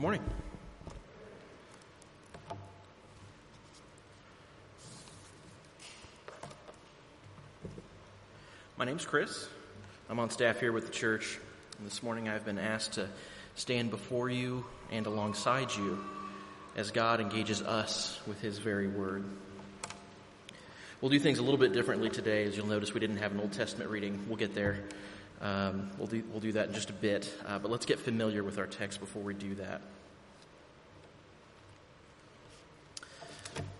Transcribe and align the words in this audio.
Good 0.00 0.04
morning. 0.04 0.24
My 8.78 8.86
name's 8.86 9.04
Chris. 9.04 9.46
I'm 10.08 10.18
on 10.18 10.30
staff 10.30 10.58
here 10.58 10.72
with 10.72 10.86
the 10.86 10.92
church. 10.92 11.38
And 11.76 11.86
this 11.86 12.02
morning 12.02 12.30
I've 12.30 12.46
been 12.46 12.58
asked 12.58 12.94
to 12.94 13.10
stand 13.56 13.90
before 13.90 14.30
you 14.30 14.64
and 14.90 15.04
alongside 15.04 15.70
you 15.76 16.02
as 16.76 16.92
God 16.92 17.20
engages 17.20 17.60
us 17.60 18.18
with 18.26 18.40
His 18.40 18.56
very 18.56 18.88
word. 18.88 19.22
We'll 21.02 21.10
do 21.10 21.20
things 21.20 21.40
a 21.40 21.42
little 21.42 21.60
bit 21.60 21.74
differently 21.74 22.08
today. 22.08 22.44
As 22.44 22.56
you'll 22.56 22.64
notice, 22.64 22.94
we 22.94 23.00
didn't 23.00 23.18
have 23.18 23.32
an 23.32 23.40
Old 23.40 23.52
Testament 23.52 23.90
reading. 23.90 24.24
We'll 24.28 24.38
get 24.38 24.54
there. 24.54 24.82
Um, 25.40 25.90
we'll, 25.96 26.06
do, 26.06 26.22
we'll 26.30 26.40
do 26.40 26.52
that 26.52 26.68
in 26.68 26.74
just 26.74 26.90
a 26.90 26.94
bit. 26.94 27.32
Uh, 27.46 27.58
but 27.58 27.70
let's 27.70 27.86
get 27.86 27.98
familiar 27.98 28.42
with 28.42 28.58
our 28.58 28.66
text 28.66 29.00
before 29.00 29.22
we 29.22 29.34
do 29.34 29.54
that. 29.54 29.80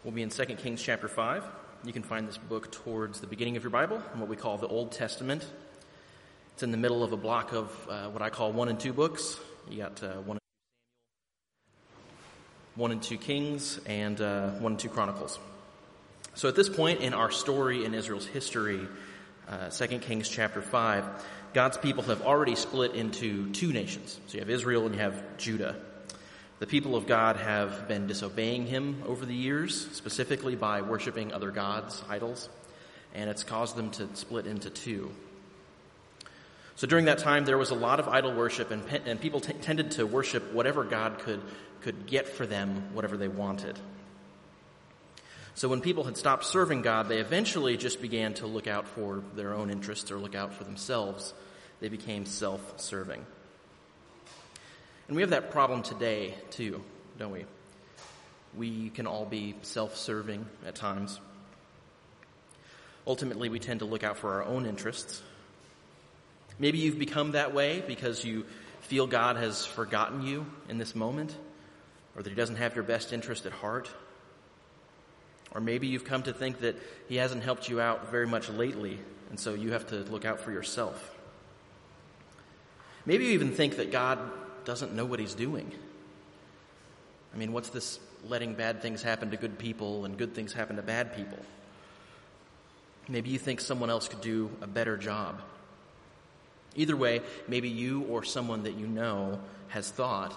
We'll 0.03 0.15
be 0.15 0.23
in 0.23 0.31
2 0.31 0.45
Kings 0.57 0.83
chapter 0.83 1.09
5. 1.09 1.45
You 1.85 1.93
can 1.93 2.03
find 2.03 2.27
this 2.27 2.39
book 2.39 2.73
towards 2.73 3.21
the 3.21 3.27
beginning 3.27 3.57
of 3.57 3.63
your 3.63 3.71
Bible, 3.71 4.03
in 4.15 4.21
what 4.21 4.29
we 4.29 4.37
call 4.37 4.59
the 4.59 4.69
Old 4.69 4.93
Testament. 4.93 5.45
It's 6.55 6.63
in 6.63 6.71
the 6.71 6.77
middle 6.77 7.03
of 7.03 7.13
a 7.13 7.17
block 7.17 7.53
of 7.53 7.89
uh, 7.89 8.09
what 8.09 8.23
I 8.23 8.31
call 8.31 8.53
one 8.53 8.69
and 8.69 8.79
two 8.79 8.93
books. 8.93 9.39
You 9.71 9.79
got 9.79 10.03
uh, 10.03 10.15
one, 10.17 10.39
one 12.75 12.93
and 12.93 13.03
two 13.03 13.19
Kings 13.19 13.79
and 13.87 14.21
uh, 14.21 14.51
one 14.53 14.73
and 14.73 14.79
two 14.79 14.89
Chronicles. 14.89 15.39
So 16.35 16.49
at 16.49 16.57
this 16.57 16.69
point 16.69 17.01
in 17.01 17.13
our 17.13 17.31
story 17.31 17.85
in 17.85 17.93
Israel's 17.93 18.27
history, 18.27 18.87
uh, 19.49 19.69
2 19.69 19.99
Kings 19.99 20.29
chapter 20.29 20.63
5, 20.63 21.05
God's 21.53 21.77
people 21.77 22.05
have 22.05 22.23
already 22.23 22.55
split 22.55 22.95
into 22.95 23.51
two 23.53 23.73
nations. 23.73 24.21
So 24.27 24.35
you 24.35 24.41
have 24.41 24.51
Israel 24.51 24.87
and 24.87 24.95
you 24.95 25.01
have 25.01 25.37
Judah. 25.37 25.77
The 26.61 26.67
people 26.67 26.95
of 26.95 27.07
God 27.07 27.37
have 27.37 27.89
been 27.89 28.07
disobeying 28.07 28.67
him 28.67 29.03
over 29.07 29.25
the 29.25 29.35
years, 29.35 29.89
specifically 29.93 30.55
by 30.55 30.83
worshiping 30.83 31.33
other 31.33 31.51
gods, 31.51 32.05
idols, 32.09 32.49
and 33.15 33.31
it's 33.31 33.43
caused 33.43 33.77
them 33.77 33.91
to 33.93 34.09
split 34.15 34.47
into 34.47 34.71
two. 34.71 35.11
So 36.77 36.87
during 36.87 37.07
that 37.07 37.19
time, 37.19 37.45
there 37.45 37.59
was 37.59 37.71
a 37.71 37.75
lot 37.75 37.99
of 37.99 38.09
idol 38.09 38.33
worship, 38.35 38.71
and, 38.71 38.83
and 39.07 39.21
people 39.21 39.41
t- 39.41 39.53
tended 39.55 39.93
to 39.93 40.07
worship 40.07 40.53
whatever 40.53 40.85
God 40.85 41.19
could, 41.19 41.41
could 41.81 42.07
get 42.07 42.29
for 42.29 42.47
them, 42.47 42.95
whatever 42.95 43.17
they 43.17 43.29
wanted. 43.29 43.79
So 45.55 45.69
when 45.69 45.81
people 45.81 46.05
had 46.05 46.17
stopped 46.17 46.45
serving 46.45 46.83
God, 46.83 47.09
they 47.09 47.19
eventually 47.19 47.77
just 47.77 48.01
began 48.01 48.35
to 48.35 48.47
look 48.47 48.67
out 48.67 48.87
for 48.89 49.23
their 49.35 49.53
own 49.53 49.71
interests 49.71 50.11
or 50.11 50.19
look 50.19 50.35
out 50.35 50.55
for 50.55 50.65
themselves. 50.65 51.35
They 51.81 51.89
became 51.89 52.27
self 52.27 52.81
serving. 52.81 53.25
And 55.09 55.17
we 55.17 55.23
have 55.23 55.31
that 55.31 55.51
problem 55.51 55.83
today, 55.83 56.35
too, 56.51 56.83
don't 57.19 57.33
we? 57.33 57.45
We 58.57 58.91
can 58.91 59.07
all 59.07 59.25
be 59.25 59.57
self 59.63 59.97
serving 59.97 60.47
at 60.67 60.77
times. 60.77 61.19
Ultimately, 63.07 63.49
we 63.49 63.59
tend 63.59 63.81
to 63.81 63.87
look 63.87 64.05
out 64.05 64.19
for 64.19 64.35
our 64.35 64.45
own 64.45 64.67
interests. 64.67 65.21
Maybe 66.59 66.79
you've 66.79 66.99
become 66.99 67.33
that 67.33 67.55
way 67.55 67.83
because 67.85 68.25
you 68.25 68.45
feel 68.83 69.07
God 69.07 69.37
has 69.37 69.65
forgotten 69.67 70.23
you 70.23 70.47
in 70.69 70.79
this 70.79 70.95
moment, 70.95 71.35
or 72.15 72.23
that 72.23 72.31
He 72.31 72.37
doesn't 72.37 72.57
have 72.57 72.75
your 72.75 72.85
best 72.85 73.13
interest 73.13 73.47
at 73.47 73.53
heart. 73.53 73.91
Or 75.55 75.61
maybe 75.61 75.87
you've 75.87 76.05
come 76.05 76.23
to 76.25 76.33
think 76.33 76.61
that 76.61 76.77
He 77.09 77.17
hasn't 77.17 77.43
helped 77.43 77.69
you 77.69 77.81
out 77.81 78.11
very 78.11 78.27
much 78.27 78.49
lately, 78.49 78.99
and 79.31 79.39
so 79.39 79.55
you 79.55 79.73
have 79.73 79.89
to 79.89 79.97
look 79.97 80.25
out 80.25 80.41
for 80.41 80.53
yourself. 80.53 81.17
Maybe 83.07 83.27
you 83.27 83.33
even 83.33 83.53
think 83.53 83.77
that 83.77 83.91
God 83.91 84.19
doesn't 84.65 84.95
know 84.95 85.05
what 85.05 85.19
He's 85.19 85.35
doing. 85.35 85.73
I 87.35 87.37
mean, 87.37 87.53
what's 87.53 87.71
this 87.71 87.99
letting 88.29 88.55
bad 88.55 88.83
things 88.83 89.03
happen 89.03 89.31
to 89.31 89.37
good 89.37 89.59
people 89.59 90.05
and 90.05 90.17
good 90.17 90.35
things 90.35 90.53
happen 90.53 90.77
to 90.77 90.83
bad 90.83 91.17
people? 91.17 91.39
Maybe 93.09 93.31
you 93.31 93.39
think 93.39 93.61
someone 93.61 93.91
else 93.91 94.09
could 94.09 94.21
do 94.21 94.51
a 94.61 94.67
better 94.67 94.97
job. 94.97 95.41
Either 96.77 96.97
way, 96.97 97.23
maybe 97.49 97.69
you 97.69 98.03
or 98.03 98.23
someone 98.23 98.63
that 98.63 98.75
you 98.75 98.87
know 98.87 99.41
has 99.69 99.91
thought, 99.91 100.33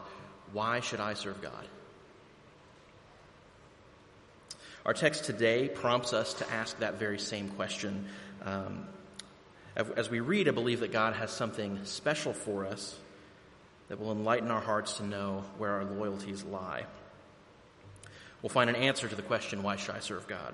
why 0.52 0.80
should 0.80 1.00
I 1.00 1.14
serve 1.14 1.42
God? 1.42 1.66
Our 4.86 4.94
text 4.94 5.24
today 5.24 5.70
prompts 5.70 6.12
us 6.12 6.34
to 6.36 6.52
ask 6.52 6.78
that 6.80 6.96
very 6.96 7.18
same 7.18 7.48
question. 7.48 8.06
Um, 8.44 8.86
as 9.78 10.10
we 10.10 10.20
read, 10.20 10.50
I 10.50 10.52
believe 10.52 10.82
that 10.82 10.92
God 10.92 11.14
has 11.14 11.32
something 11.32 11.80
special 11.86 12.34
for 12.34 12.66
us 12.66 12.94
that 13.88 13.98
will 13.98 14.12
enlighten 14.12 14.52
our 14.52 14.60
hearts 14.60 14.98
to 14.98 15.06
know 15.06 15.46
where 15.58 15.72
our 15.72 15.86
loyalties 15.86 16.44
lie. 16.44 16.84
We'll 18.42 18.50
find 18.50 18.70
an 18.70 18.76
answer 18.76 19.08
to 19.08 19.16
the 19.16 19.22
question, 19.22 19.64
why 19.64 19.78
should 19.78 19.96
I 19.96 20.00
serve 20.00 20.28
God? 20.28 20.54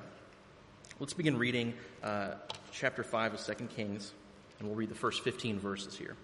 Let's 1.00 1.14
begin 1.14 1.40
reading 1.40 1.74
uh, 2.04 2.36
chapter 2.72 3.04
5 3.04 3.34
of 3.34 3.44
2 3.44 3.54
Kings, 3.76 4.14
and 4.60 4.68
we'll 4.68 4.78
read 4.78 4.90
the 4.90 4.96
first 4.96 5.24
15 5.24 5.58
verses 5.58 5.98
here. 5.98 6.16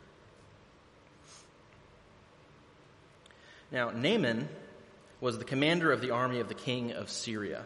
Now, 3.72 3.90
Naaman 3.90 4.48
was 5.22 5.40
the 5.40 5.44
commander 5.44 5.92
of 5.92 6.02
the 6.02 6.12
army 6.12 6.40
of 6.40 6.50
the 6.50 6.54
king 6.54 6.92
of 6.92 7.10
Syria. 7.10 7.66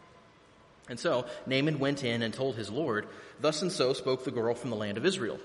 And 0.89 0.99
so 0.99 1.25
Naaman 1.45 1.79
went 1.79 2.03
in 2.03 2.21
and 2.21 2.33
told 2.33 2.55
his 2.55 2.69
Lord, 2.69 3.07
Thus 3.39 3.61
and 3.61 3.71
so 3.71 3.93
spoke 3.93 4.23
the 4.23 4.31
girl 4.31 4.53
from 4.53 4.69
the 4.69 4.75
land 4.75 4.97
of 4.97 5.05
Israel. 5.05 5.39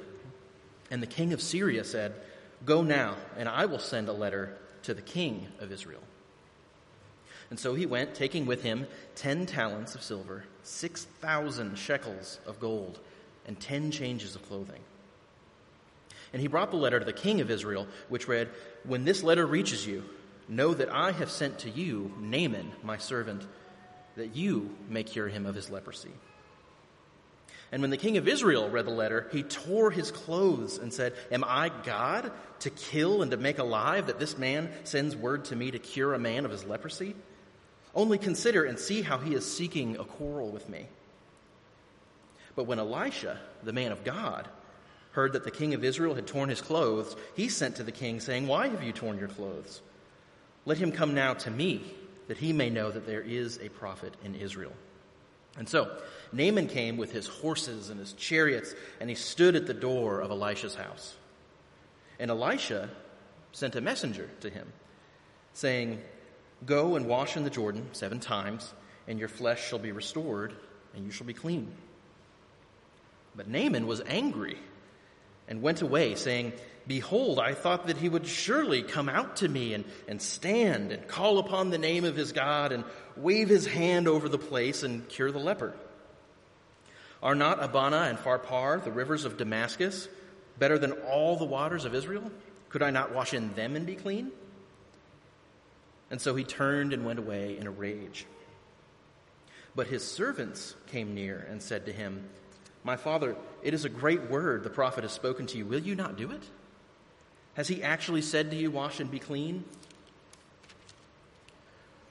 And 0.91 1.03
the 1.03 1.07
king 1.07 1.33
of 1.33 1.43
Syria 1.43 1.85
said, 1.85 2.15
Go 2.65 2.83
now, 2.83 3.17
and 3.37 3.49
I 3.49 3.67
will 3.67 3.79
send 3.79 4.09
a 4.09 4.13
letter 4.13 4.57
to 4.85 4.95
the 4.95 5.03
king 5.03 5.49
of 5.61 5.73
Israel. 5.73 6.03
And 7.51 7.59
so 7.59 7.75
he 7.75 7.87
went, 7.87 8.15
taking 8.15 8.47
with 8.47 8.63
him 8.63 8.87
ten 9.15 9.47
talents 9.47 9.95
of 9.95 10.03
silver, 10.03 10.45
six 10.63 11.05
thousand 11.05 11.77
shekels 11.79 12.41
of 12.47 12.59
gold, 12.59 12.99
and 13.47 13.59
ten 13.61 13.91
changes 13.91 14.35
of 14.35 14.47
clothing. 14.49 14.81
And 16.33 16.43
he 16.43 16.49
brought 16.49 16.71
the 16.71 16.77
letter 16.77 16.99
to 16.99 17.05
the 17.05 17.13
king 17.13 17.41
of 17.41 17.51
Israel, 17.51 17.87
which 18.09 18.27
read, 18.27 18.49
When 18.85 19.05
this 19.05 19.23
letter 19.23 19.47
reaches 19.47 19.87
you, 19.87 20.05
know 20.49 20.75
that 20.75 20.93
I 20.93 21.13
have 21.13 21.31
sent 21.31 21.61
to 21.61 21.71
you 21.71 22.13
Naaman, 22.19 22.73
my 22.83 22.99
servant 22.99 23.47
that 24.17 24.35
you 24.35 24.75
may 24.89 25.05
cure 25.05 25.29
him 25.29 25.47
of 25.47 25.55
his 25.55 25.71
leprosy. 25.71 26.13
And 27.73 27.83
when 27.83 27.91
the 27.91 27.97
king 27.97 28.17
of 28.17 28.29
Israel 28.29 28.71
read 28.71 28.87
the 28.87 28.91
letter, 28.91 29.29
he 29.33 29.43
tore 29.43 29.91
his 29.91 30.11
clothes 30.11 30.79
and 30.79 30.93
said, 30.93 31.15
Am 31.33 31.45
I 31.45 31.71
God 31.85 32.31
to 32.61 32.71
kill 32.71 33.23
and 33.23 33.33
to 33.33 33.37
make 33.37 33.59
alive 33.59 34.07
that 34.07 34.21
this 34.21 34.39
man 34.39 34.71
sends 34.85 35.17
word 35.17 35.47
to 35.47 35.57
me 35.57 35.73
to 35.73 35.79
cure 35.79 36.15
a 36.15 36.19
man 36.19 36.45
of 36.45 36.53
his 36.53 36.65
leprosy? 36.65 37.15
Only 37.95 38.19
consider 38.19 38.65
and 38.65 38.79
see 38.79 39.03
how 39.03 39.19
he 39.19 39.35
is 39.35 39.51
seeking 39.51 39.97
a 39.97 40.05
quarrel 40.05 40.51
with 40.51 40.69
me. 40.69 40.87
But 42.55 42.65
when 42.65 42.79
Elisha, 42.79 43.39
the 43.65 43.73
man 43.73 43.91
of 43.91 44.05
God, 44.05 44.49
heard 45.13 45.33
that 45.33 45.45
the 45.45 45.51
king 45.51 45.75
of 45.75 45.83
Israel 45.83 46.15
had 46.15 46.27
torn 46.27 46.49
his 46.49 46.61
clothes, 46.61 47.17
he 47.35 47.49
sent 47.49 47.77
to 47.77 47.83
the 47.83 47.93
king, 47.93 48.21
saying, 48.21 48.47
Why 48.47 48.69
have 48.69 48.83
you 48.83 48.93
torn 48.93 49.19
your 49.19 49.29
clothes? 49.29 49.83
Let 50.65 50.79
him 50.79 50.93
come 50.93 51.15
now 51.15 51.35
to 51.35 51.51
me 51.51 51.83
that 52.29 52.39
he 52.39 52.53
may 52.53 52.71
know 52.71 52.91
that 52.91 53.07
there 53.07 53.21
is 53.21 53.59
a 53.63 53.69
prophet 53.69 54.15
in 54.25 54.35
Israel. 54.35 54.73
And 55.59 55.69
so 55.69 55.97
Naaman 56.33 56.69
came 56.69 56.97
with 56.97 57.13
his 57.13 57.27
horses 57.27 57.89
and 57.89 57.99
his 57.99 58.13
chariots, 58.13 58.75
and 59.01 59.09
he 59.09 59.17
stood 59.17 59.57
at 59.57 59.67
the 59.67 59.75
door 59.75 60.21
of 60.21 60.31
Elisha's 60.31 60.75
house. 60.75 61.17
And 62.19 62.31
Elisha 62.31 62.91
sent 63.53 63.77
a 63.77 63.81
messenger 63.81 64.29
to 64.41 64.51
him, 64.51 64.71
saying, 65.55 66.01
Go 66.65 66.97
and 66.97 67.07
wash 67.07 67.37
in 67.37 67.45
the 67.45 67.51
Jordan 67.51 67.89
seven 67.93 68.21
times, 68.21 68.73
and 69.09 69.19
your 69.19 69.29
flesh 69.29 69.69
shall 69.69 69.79
be 69.79 69.93
restored, 69.93 70.55
and 70.95 71.05
you 71.05 71.11
shall 71.11 71.27
be 71.27 71.35
clean. 71.35 71.73
But 73.35 73.49
Naaman 73.49 73.87
was 73.87 74.03
angry 74.07 74.59
and 75.49 75.63
went 75.63 75.83
away, 75.83 76.15
saying, 76.15 76.53
Behold, 76.87 77.41
I 77.41 77.55
thought 77.55 77.89
that 77.89 77.97
he 77.97 78.09
would 78.09 78.27
surely 78.27 78.83
come 78.83 79.09
out 79.09 79.37
to 79.37 79.49
me 79.49 79.75
and, 79.75 79.85
and 80.07 80.23
stand 80.23 80.93
and 80.93 81.09
call 81.09 81.39
upon 81.39 81.71
the 81.71 81.79
name 81.79 82.05
of 82.05 82.15
his 82.15 82.33
God 82.33 82.71
and 82.71 82.85
wave 83.17 83.49
his 83.49 83.67
hand 83.67 84.07
over 84.07 84.29
the 84.29 84.39
place 84.39 84.85
and 84.85 85.09
cure 85.09 85.33
the 85.33 85.39
leper. 85.39 85.75
Are 87.23 87.35
not 87.35 87.63
Abana 87.63 88.03
and 88.03 88.19
Pharpar, 88.19 88.85
the 88.85 88.93
rivers 88.93 89.25
of 89.25 89.37
Damascus, 89.37 90.09
better 90.59 90.79
than 90.79 90.93
all 90.93 91.37
the 91.37 91.45
waters 91.45 91.85
of 91.85 91.95
Israel? 91.95 92.31
Could 92.69 92.83
I 92.83 92.91
not 92.91 93.13
wash 93.13 93.35
in 93.35 93.53
them 93.55 93.75
and 93.75 93.85
be 93.85 93.97
clean? 93.97 94.31
And 96.11 96.21
so 96.21 96.37
he 96.37 96.45
turned 96.45 96.93
and 96.93 97.05
went 97.05 97.19
away 97.19 97.59
in 97.59 97.67
a 97.67 97.71
rage. 97.71 98.27
But 99.75 99.89
his 99.89 100.05
servants 100.05 100.77
came 100.87 101.15
near 101.15 101.47
and 101.51 101.61
said 101.61 101.87
to 101.87 101.93
him, 101.93 102.29
My 102.85 102.97
father, 102.97 103.35
it 103.63 103.75
is 103.75 103.85
a 103.85 103.89
great 103.89 104.31
word 104.31 104.63
the 104.63 104.71
prophet 104.71 105.03
has 105.03 105.13
spoken 105.13 105.47
to 105.47 105.59
you. 105.59 105.67
Will 105.67 105.81
you 105.81 105.97
not 105.97 106.17
do 106.17 106.31
it? 106.31 106.43
Has 107.57 107.69
he 107.69 107.83
actually 107.83 108.21
said 108.21 108.51
to 108.51 108.57
you, 108.57 108.71
Wash 108.71 109.01
and 109.01 109.11
be 109.11 109.19
clean? 109.19 109.65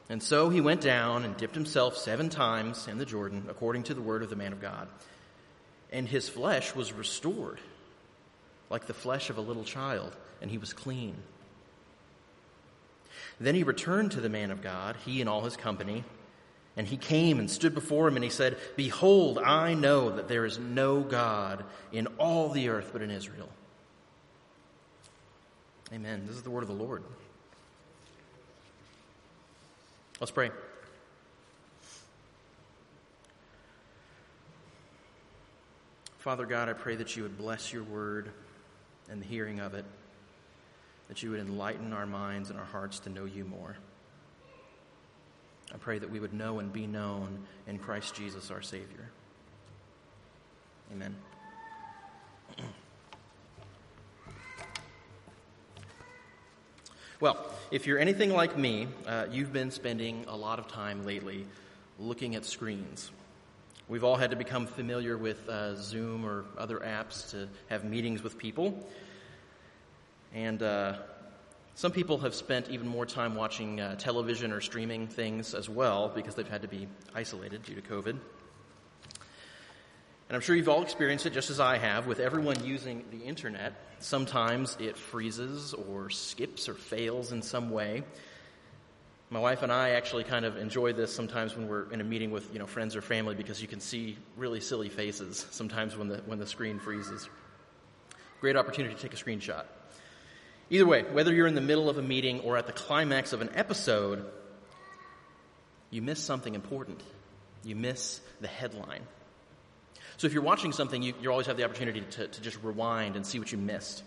And 0.09 0.21
so 0.21 0.49
he 0.49 0.59
went 0.59 0.81
down 0.81 1.23
and 1.23 1.37
dipped 1.37 1.53
himself 1.53 1.97
seven 1.97 2.29
times 2.29 2.87
in 2.87 2.97
the 2.97 3.05
Jordan, 3.05 3.45
according 3.47 3.83
to 3.83 3.93
the 3.93 4.01
word 4.01 4.23
of 4.23 4.31
the 4.31 4.35
man 4.35 4.53
of 4.53 4.61
God. 4.61 4.87
And 5.91 6.07
his 6.07 6.27
flesh 6.27 6.75
was 6.75 6.93
restored, 6.93 7.59
like 8.71 8.87
the 8.87 8.93
flesh 8.93 9.29
of 9.29 9.37
a 9.37 9.41
little 9.41 9.63
child, 9.63 10.15
and 10.41 10.49
he 10.49 10.57
was 10.57 10.73
clean. 10.73 11.15
Then 13.39 13.53
he 13.53 13.63
returned 13.63 14.11
to 14.11 14.21
the 14.21 14.29
man 14.29 14.49
of 14.49 14.63
God, 14.63 14.95
he 15.05 15.21
and 15.21 15.29
all 15.29 15.41
his 15.41 15.57
company, 15.57 16.03
and 16.75 16.87
he 16.87 16.97
came 16.97 17.39
and 17.39 17.49
stood 17.49 17.75
before 17.75 18.07
him, 18.07 18.15
and 18.15 18.23
he 18.23 18.31
said, 18.31 18.57
Behold, 18.75 19.37
I 19.37 19.75
know 19.75 20.09
that 20.15 20.27
there 20.27 20.45
is 20.45 20.57
no 20.57 21.01
God 21.01 21.63
in 21.91 22.07
all 22.17 22.49
the 22.49 22.69
earth 22.69 22.89
but 22.93 23.03
in 23.03 23.11
Israel. 23.11 23.49
Amen. 25.93 26.23
This 26.25 26.35
is 26.35 26.43
the 26.43 26.49
word 26.49 26.63
of 26.63 26.69
the 26.69 26.75
Lord. 26.75 27.03
Let's 30.19 30.31
pray. 30.31 30.49
Father 36.19 36.45
God, 36.45 36.69
I 36.69 36.73
pray 36.73 36.95
that 36.95 37.15
you 37.15 37.23
would 37.23 37.37
bless 37.37 37.71
your 37.71 37.83
word 37.83 38.31
and 39.11 39.21
the 39.21 39.25
hearing 39.25 39.59
of 39.59 39.75
it 39.75 39.85
that 41.07 41.21
you 41.21 41.29
would 41.31 41.39
enlighten 41.39 41.93
our 41.93 42.05
minds 42.05 42.49
and 42.49 42.59
our 42.59 42.65
hearts 42.65 42.99
to 42.99 43.09
know 43.09 43.25
you 43.25 43.45
more. 43.45 43.75
I 45.73 45.77
pray 45.77 45.99
that 45.99 46.09
we 46.09 46.19
would 46.19 46.33
know 46.33 46.59
and 46.59 46.71
be 46.71 46.87
known 46.87 47.45
in 47.67 47.77
Christ 47.77 48.15
Jesus 48.15 48.49
our 48.51 48.61
Savior. 48.61 49.11
Amen. 50.91 51.15
Well, 57.21 57.37
if 57.71 57.87
you're 57.87 57.97
anything 57.97 58.33
like 58.33 58.57
me, 58.57 58.89
uh, 59.07 59.27
you've 59.31 59.53
been 59.53 59.71
spending 59.71 60.25
a 60.27 60.35
lot 60.35 60.59
of 60.59 60.67
time 60.67 61.05
lately 61.05 61.45
looking 61.97 62.35
at 62.35 62.43
screens. 62.43 63.09
We've 63.87 64.03
all 64.03 64.17
had 64.17 64.31
to 64.31 64.35
become 64.35 64.67
familiar 64.67 65.17
with 65.17 65.47
uh, 65.47 65.75
Zoom 65.77 66.25
or 66.25 66.43
other 66.57 66.79
apps 66.79 67.31
to 67.31 67.47
have 67.69 67.85
meetings 67.85 68.21
with 68.21 68.37
people. 68.37 68.85
And 70.33 70.61
uh, 70.61 70.95
some 71.75 71.93
people 71.93 72.17
have 72.17 72.35
spent 72.35 72.69
even 72.69 72.85
more 72.85 73.05
time 73.05 73.35
watching 73.35 73.79
uh, 73.79 73.95
television 73.95 74.51
or 74.51 74.59
streaming 74.59 75.07
things 75.07 75.53
as 75.53 75.69
well 75.69 76.11
because 76.13 76.35
they've 76.35 76.45
had 76.45 76.63
to 76.63 76.67
be 76.67 76.85
isolated 77.13 77.63
due 77.63 77.75
to 77.75 77.81
COVID. 77.81 78.17
And 80.27 80.35
I'm 80.35 80.41
sure 80.41 80.55
you've 80.55 80.69
all 80.69 80.81
experienced 80.81 81.25
it 81.27 81.33
just 81.33 81.51
as 81.51 81.59
I 81.59 81.77
have 81.77 82.07
with 82.07 82.19
everyone 82.19 82.63
using 82.65 83.05
the 83.11 83.19
internet. 83.19 83.73
Sometimes 83.99 84.75
it 84.79 84.97
freezes 84.97 85.73
or 85.73 86.09
skips 86.09 86.67
or 86.67 86.73
fails 86.73 87.31
in 87.31 87.43
some 87.43 87.69
way. 87.69 88.03
My 89.29 89.39
wife 89.39 89.61
and 89.63 89.71
I 89.71 89.91
actually 89.91 90.23
kind 90.23 90.45
of 90.45 90.57
enjoy 90.57 90.93
this 90.93 91.13
sometimes 91.13 91.55
when 91.55 91.67
we're 91.67 91.91
in 91.91 92.01
a 92.01 92.03
meeting 92.03 92.31
with 92.31 92.51
you 92.53 92.59
know 92.59 92.67
friends 92.67 92.95
or 92.95 93.01
family 93.01 93.35
because 93.35 93.61
you 93.61 93.67
can 93.67 93.79
see 93.79 94.17
really 94.37 94.59
silly 94.59 94.89
faces 94.89 95.45
sometimes 95.51 95.97
when 95.97 96.07
the 96.07 96.17
when 96.25 96.39
the 96.39 96.47
screen 96.47 96.79
freezes. 96.79 97.29
Great 98.41 98.55
opportunity 98.55 98.95
to 98.95 99.01
take 99.01 99.13
a 99.13 99.23
screenshot. 99.23 99.65
Either 100.69 100.85
way, 100.87 101.03
whether 101.03 101.33
you're 101.33 101.47
in 101.47 101.55
the 101.55 101.61
middle 101.61 101.89
of 101.89 101.97
a 101.97 102.01
meeting 102.01 102.39
or 102.41 102.57
at 102.57 102.65
the 102.65 102.73
climax 102.73 103.33
of 103.33 103.41
an 103.41 103.49
episode, 103.53 104.25
you 105.91 106.01
miss 106.01 106.19
something 106.19 106.55
important. 106.55 107.01
You 107.63 107.75
miss 107.75 108.19
the 108.41 108.47
headline. 108.47 109.01
So 110.17 110.27
if 110.27 110.33
you're 110.33 110.43
watching 110.43 110.71
something, 110.71 111.01
you, 111.01 111.13
you 111.21 111.29
always 111.29 111.47
have 111.47 111.57
the 111.57 111.65
opportunity 111.65 112.01
to, 112.01 112.27
to 112.27 112.41
just 112.41 112.57
rewind 112.63 113.15
and 113.15 113.25
see 113.25 113.39
what 113.39 113.51
you 113.51 113.57
missed. 113.57 114.03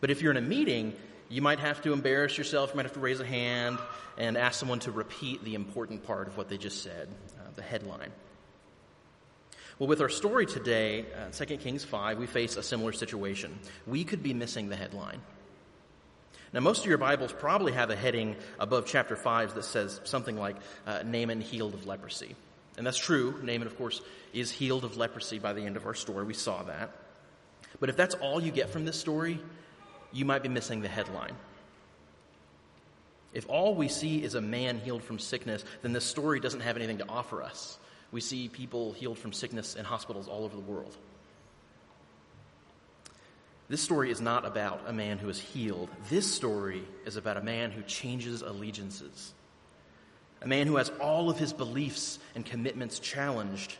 But 0.00 0.10
if 0.10 0.20
you're 0.20 0.30
in 0.30 0.36
a 0.36 0.42
meeting, 0.42 0.94
you 1.28 1.42
might 1.42 1.58
have 1.58 1.82
to 1.82 1.92
embarrass 1.92 2.36
yourself, 2.36 2.70
you 2.70 2.76
might 2.76 2.84
have 2.84 2.94
to 2.94 3.00
raise 3.00 3.20
a 3.20 3.26
hand 3.26 3.78
and 4.16 4.36
ask 4.36 4.58
someone 4.58 4.80
to 4.80 4.90
repeat 4.90 5.44
the 5.44 5.54
important 5.54 6.04
part 6.04 6.28
of 6.28 6.36
what 6.36 6.48
they 6.48 6.58
just 6.58 6.82
said, 6.82 7.08
uh, 7.38 7.50
the 7.54 7.62
headline. 7.62 8.10
Well, 9.78 9.88
with 9.88 10.00
our 10.00 10.08
story 10.08 10.46
today, 10.46 11.04
uh, 11.14 11.30
2 11.30 11.58
Kings 11.58 11.84
5, 11.84 12.18
we 12.18 12.26
face 12.26 12.56
a 12.56 12.62
similar 12.62 12.92
situation. 12.92 13.58
We 13.86 14.04
could 14.04 14.22
be 14.22 14.32
missing 14.32 14.68
the 14.68 14.76
headline. 14.76 15.20
Now, 16.52 16.60
most 16.60 16.80
of 16.80 16.86
your 16.86 16.98
Bibles 16.98 17.32
probably 17.32 17.72
have 17.72 17.90
a 17.90 17.96
heading 17.96 18.36
above 18.58 18.86
chapter 18.86 19.16
5 19.16 19.54
that 19.54 19.64
says 19.64 20.00
something 20.04 20.38
like 20.38 20.56
uh, 20.86 21.02
Naaman 21.04 21.42
healed 21.42 21.74
of 21.74 21.86
leprosy. 21.86 22.34
And 22.76 22.86
that's 22.86 22.98
true. 22.98 23.34
Naaman, 23.42 23.66
of 23.66 23.76
course, 23.76 24.00
is 24.32 24.50
healed 24.50 24.84
of 24.84 24.96
leprosy 24.96 25.38
by 25.38 25.52
the 25.52 25.62
end 25.62 25.76
of 25.76 25.86
our 25.86 25.94
story. 25.94 26.24
We 26.24 26.34
saw 26.34 26.62
that. 26.64 26.90
But 27.80 27.88
if 27.88 27.96
that's 27.96 28.14
all 28.14 28.40
you 28.40 28.52
get 28.52 28.70
from 28.70 28.84
this 28.84 28.98
story, 28.98 29.40
you 30.12 30.24
might 30.24 30.42
be 30.42 30.48
missing 30.48 30.82
the 30.82 30.88
headline. 30.88 31.34
If 33.32 33.48
all 33.48 33.74
we 33.74 33.88
see 33.88 34.22
is 34.22 34.34
a 34.34 34.40
man 34.40 34.78
healed 34.78 35.02
from 35.02 35.18
sickness, 35.18 35.64
then 35.82 35.92
this 35.92 36.04
story 36.04 36.40
doesn't 36.40 36.60
have 36.60 36.76
anything 36.76 36.98
to 36.98 37.08
offer 37.08 37.42
us. 37.42 37.78
We 38.12 38.20
see 38.20 38.48
people 38.48 38.92
healed 38.92 39.18
from 39.18 39.32
sickness 39.32 39.74
in 39.74 39.84
hospitals 39.84 40.28
all 40.28 40.44
over 40.44 40.56
the 40.56 40.62
world. 40.62 40.96
This 43.68 43.82
story 43.82 44.10
is 44.10 44.20
not 44.20 44.46
about 44.46 44.82
a 44.86 44.92
man 44.92 45.18
who 45.18 45.28
is 45.28 45.40
healed. 45.40 45.90
This 46.08 46.32
story 46.32 46.84
is 47.04 47.16
about 47.16 47.36
a 47.36 47.42
man 47.42 47.72
who 47.72 47.82
changes 47.82 48.42
allegiances. 48.42 49.34
A 50.42 50.46
man 50.46 50.66
who 50.66 50.76
has 50.76 50.90
all 51.00 51.30
of 51.30 51.38
his 51.38 51.52
beliefs 51.52 52.18
and 52.34 52.44
commitments 52.44 52.98
challenged. 52.98 53.76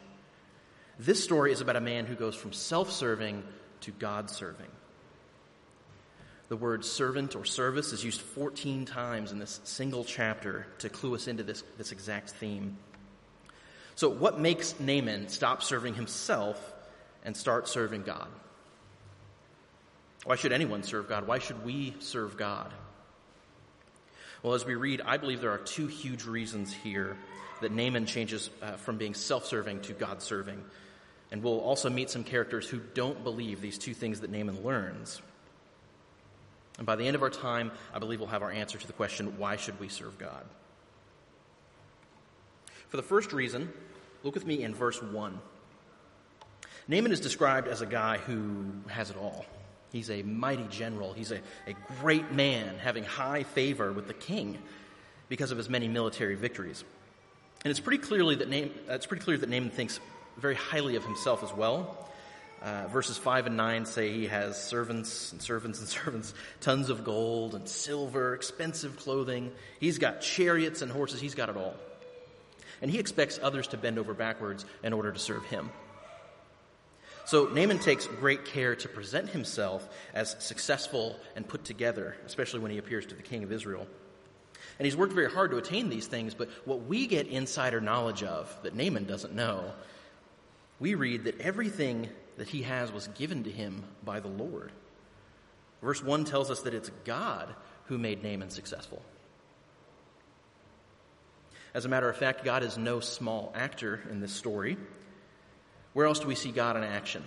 This 0.99 1.23
story 1.23 1.53
is 1.53 1.61
about 1.61 1.76
a 1.76 1.81
man 1.81 2.06
who 2.06 2.14
goes 2.14 2.35
from 2.35 2.53
self 2.53 2.91
serving 2.91 3.43
to 3.82 3.91
God 3.93 4.31
serving. 4.31 4.67
The 6.49 6.56
word 6.56 6.85
servant 6.85 7.35
or 7.35 7.44
service 7.44 7.93
is 7.93 8.05
used 8.05 8.20
14 8.20 8.85
times 8.85 9.32
in 9.32 9.38
this 9.38 9.61
single 9.64 10.05
chapter 10.05 10.67
to 10.79 10.88
clue 10.88 11.14
us 11.14 11.26
into 11.26 11.43
this, 11.43 11.64
this 11.76 11.93
exact 11.93 12.31
theme. 12.31 12.79
So, 13.97 14.09
what 14.09 14.38
makes 14.38 14.79
Naaman 14.79 15.29
stop 15.29 15.62
serving 15.62 15.94
himself 15.94 16.73
and 17.25 17.37
start 17.37 17.69
serving 17.69 18.02
God? 18.02 18.29
Why 20.25 20.37
should 20.37 20.52
anyone 20.52 20.82
serve 20.82 21.09
God? 21.09 21.26
Why 21.26 21.38
should 21.38 21.64
we 21.64 21.94
serve 21.99 22.37
God? 22.37 22.73
Well, 24.47 24.55
as 24.55 24.65
we 24.65 24.77
read, 24.77 25.01
I 25.05 25.17
believe 25.17 25.41
there 25.41 25.51
are 25.51 25.59
two 25.59 25.89
huge 25.89 26.25
reasons 26.25 26.73
here 26.73 27.17
that 27.62 27.73
Naaman 27.73 28.07
changes 28.07 28.49
uh, 28.62 28.75
from 28.75 28.97
being 28.97 29.12
self 29.12 29.45
serving 29.45 29.81
to 29.81 29.93
God 29.93 30.23
serving. 30.23 30.62
And 31.33 31.43
we'll 31.43 31.59
also 31.59 31.91
meet 31.91 32.11
some 32.11 32.23
characters 32.23 32.69
who 32.69 32.79
don't 32.95 33.25
believe 33.25 33.61
these 33.61 33.76
two 33.76 33.93
things 33.93 34.21
that 34.21 34.31
Naaman 34.31 34.62
learns. 34.62 35.21
And 36.79 36.87
by 36.87 36.95
the 36.95 37.09
end 37.09 37.17
of 37.17 37.25
our 37.25 37.29
time, 37.29 37.73
I 37.93 37.99
believe 37.99 38.21
we'll 38.21 38.29
have 38.29 38.45
our 38.45 38.53
answer 38.53 38.79
to 38.79 38.87
the 38.87 38.93
question 38.93 39.37
why 39.37 39.57
should 39.57 39.81
we 39.81 39.88
serve 39.88 40.17
God? 40.17 40.45
For 42.87 42.99
the 42.99 43.03
first 43.03 43.33
reason, 43.33 43.73
look 44.23 44.35
with 44.35 44.47
me 44.47 44.62
in 44.62 44.76
verse 44.76 45.03
1. 45.03 45.41
Naaman 46.87 47.11
is 47.11 47.19
described 47.19 47.67
as 47.67 47.81
a 47.81 47.87
guy 47.87 48.19
who 48.19 48.67
has 48.87 49.11
it 49.11 49.17
all. 49.17 49.45
He's 49.97 50.11
a 50.11 50.21
mighty 50.21 50.67
general. 50.69 51.15
He's 51.15 51.33
a, 51.33 51.41
a 51.67 51.73
great 52.03 52.31
man, 52.31 52.75
having 52.83 53.03
high 53.03 53.45
favor 53.45 53.91
with 53.91 54.09
the 54.09 54.12
king 54.12 54.59
because 55.31 55.53
of 55.53 55.57
his 55.57 55.71
many 55.71 55.88
military 55.88 56.35
victories. 56.35 56.85
And 57.65 57.71
it's 57.71 57.81
pretty 57.81 58.03
clearly 58.03 58.35
that 58.35 58.50
Naaman, 58.50 58.73
it's 58.91 59.07
pretty 59.07 59.25
clear 59.25 59.38
that 59.38 59.49
Naaman 59.49 59.71
thinks 59.71 59.99
very 60.37 60.55
highly 60.55 60.97
of 60.97 61.05
himself 61.07 61.43
as 61.43 61.50
well. 61.50 62.11
Uh, 62.61 62.88
verses 62.88 63.17
5 63.17 63.47
and 63.47 63.57
9 63.57 63.87
say 63.87 64.12
he 64.12 64.26
has 64.26 64.62
servants 64.62 65.33
and 65.33 65.41
servants 65.41 65.79
and 65.79 65.88
servants, 66.05 66.35
tons 66.61 66.91
of 66.91 67.03
gold 67.03 67.55
and 67.55 67.67
silver, 67.67 68.35
expensive 68.35 68.99
clothing. 68.99 69.50
He's 69.81 69.97
got 69.97 70.21
chariots 70.21 70.83
and 70.83 70.93
horses. 70.93 71.23
He's 71.23 71.35
got 71.35 71.49
it 71.49 71.57
all. 71.57 71.75
And 72.83 72.91
he 72.91 72.99
expects 72.99 73.41
others 73.43 73.69
to 73.69 73.79
bend 73.79 73.99
over 73.99 74.12
backwards 74.12 74.67
in 74.83 74.93
order 74.93 75.11
to 75.11 75.19
serve 75.19 75.47
him. 75.47 75.71
So 77.26 77.47
Naaman 77.47 77.80
takes 77.80 78.06
great 78.06 78.45
care 78.45 78.76
to 78.76 78.88
present 78.88 79.28
himself 79.30 79.88
as 80.14 80.37
successful 80.38 81.16
and 81.35 81.47
put 81.47 81.64
together, 81.64 82.16
especially 82.25 82.61
when 82.61 82.71
he 82.71 82.78
appears 82.78 83.04
to 83.06 83.16
the 83.16 83.23
king 83.23 83.42
of 83.42 83.50
Israel. 83.50 83.88
And 84.78 84.87
he's 84.87 84.97
worked 84.97 85.12
very 85.12 85.30
hard 85.30 85.50
to 85.50 85.56
attain 85.56 85.88
these 85.88 86.06
things, 86.06 86.35
but 86.35 86.49
what 86.64 86.85
we 86.85 87.09
get 87.09 87.26
insider 87.26 87.80
knowledge 87.80 88.23
of 88.23 88.56
that 88.62 88.76
Naaman 88.76 89.06
doesn't 89.06 89.35
know, 89.35 89.73
we 90.78 90.95
read 90.95 91.25
that 91.25 91.40
everything 91.40 92.09
that 92.37 92.47
he 92.47 92.62
has 92.62 92.92
was 92.92 93.09
given 93.09 93.42
to 93.42 93.50
him 93.50 93.83
by 94.04 94.21
the 94.21 94.28
Lord. 94.28 94.71
Verse 95.83 96.02
1 96.02 96.26
tells 96.26 96.49
us 96.49 96.62
that 96.62 96.75
it's 96.75 96.90
God 97.04 97.52
who 97.87 97.99
made 97.99 98.23
Naaman 98.23 98.50
successful. 98.50 99.02
As 101.75 101.85
a 101.85 101.88
matter 101.88 102.09
of 102.09 102.16
fact, 102.16 102.45
God 102.45 102.62
is 102.62 102.78
no 102.78 103.00
small 103.00 103.52
actor 103.56 104.00
in 104.12 104.21
this 104.21 104.33
story. 104.33 104.76
Where 105.97 106.05
else 106.05 106.19
do 106.19 106.26
we 106.26 106.35
see 106.35 106.53
God 106.53 106.76
in 106.76 106.85
action? 106.85 107.25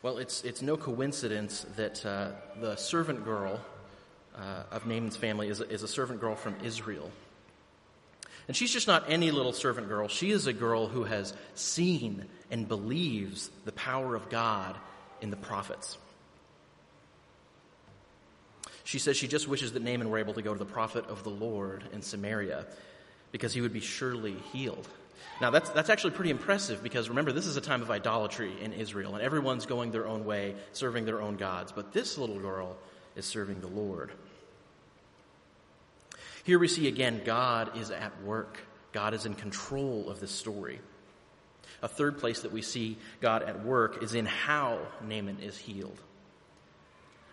Well, 0.00 0.16
it's, 0.16 0.42
it's 0.42 0.62
no 0.62 0.78
coincidence 0.78 1.66
that 1.76 2.06
uh, 2.06 2.30
the 2.62 2.76
servant 2.76 3.26
girl 3.26 3.60
uh, 4.34 4.62
of 4.70 4.86
Naaman's 4.86 5.14
family 5.14 5.50
is 5.50 5.60
is 5.60 5.82
a 5.82 5.86
servant 5.86 6.18
girl 6.18 6.34
from 6.34 6.56
Israel. 6.64 7.10
And 8.46 8.56
she's 8.56 8.72
just 8.72 8.86
not 8.86 9.04
any 9.06 9.30
little 9.30 9.52
servant 9.52 9.86
girl. 9.86 10.08
She 10.08 10.30
is 10.30 10.46
a 10.46 10.54
girl 10.54 10.88
who 10.88 11.04
has 11.04 11.34
seen 11.54 12.24
and 12.50 12.66
believes 12.66 13.50
the 13.66 13.72
power 13.72 14.14
of 14.14 14.30
God 14.30 14.74
in 15.20 15.28
the 15.28 15.36
prophets. 15.36 15.98
She 18.84 18.98
says 18.98 19.18
she 19.18 19.28
just 19.28 19.46
wishes 19.46 19.74
that 19.74 19.82
Naaman 19.82 20.08
were 20.08 20.16
able 20.16 20.32
to 20.32 20.42
go 20.42 20.54
to 20.54 20.58
the 20.58 20.64
prophet 20.64 21.04
of 21.10 21.22
the 21.22 21.28
Lord 21.28 21.84
in 21.92 22.00
Samaria 22.00 22.64
because 23.30 23.52
he 23.52 23.60
would 23.60 23.74
be 23.74 23.80
surely 23.80 24.36
healed. 24.54 24.88
Now, 25.40 25.50
that's, 25.50 25.70
that's 25.70 25.90
actually 25.90 26.12
pretty 26.12 26.30
impressive 26.30 26.82
because 26.82 27.08
remember, 27.08 27.32
this 27.32 27.46
is 27.46 27.56
a 27.56 27.60
time 27.60 27.82
of 27.82 27.90
idolatry 27.90 28.52
in 28.60 28.72
Israel, 28.72 29.14
and 29.14 29.22
everyone's 29.22 29.66
going 29.66 29.92
their 29.92 30.06
own 30.06 30.24
way, 30.24 30.54
serving 30.72 31.04
their 31.04 31.22
own 31.22 31.36
gods. 31.36 31.72
But 31.72 31.92
this 31.92 32.18
little 32.18 32.38
girl 32.38 32.76
is 33.16 33.24
serving 33.24 33.60
the 33.60 33.68
Lord. 33.68 34.12
Here 36.44 36.58
we 36.58 36.68
see 36.68 36.88
again, 36.88 37.22
God 37.24 37.76
is 37.76 37.90
at 37.90 38.22
work. 38.22 38.58
God 38.92 39.14
is 39.14 39.26
in 39.26 39.34
control 39.34 40.08
of 40.08 40.18
this 40.18 40.30
story. 40.30 40.80
A 41.82 41.88
third 41.88 42.18
place 42.18 42.40
that 42.40 42.52
we 42.52 42.62
see 42.62 42.96
God 43.20 43.42
at 43.42 43.64
work 43.64 44.02
is 44.02 44.14
in 44.14 44.26
how 44.26 44.80
Naaman 45.02 45.38
is 45.40 45.56
healed. 45.56 46.00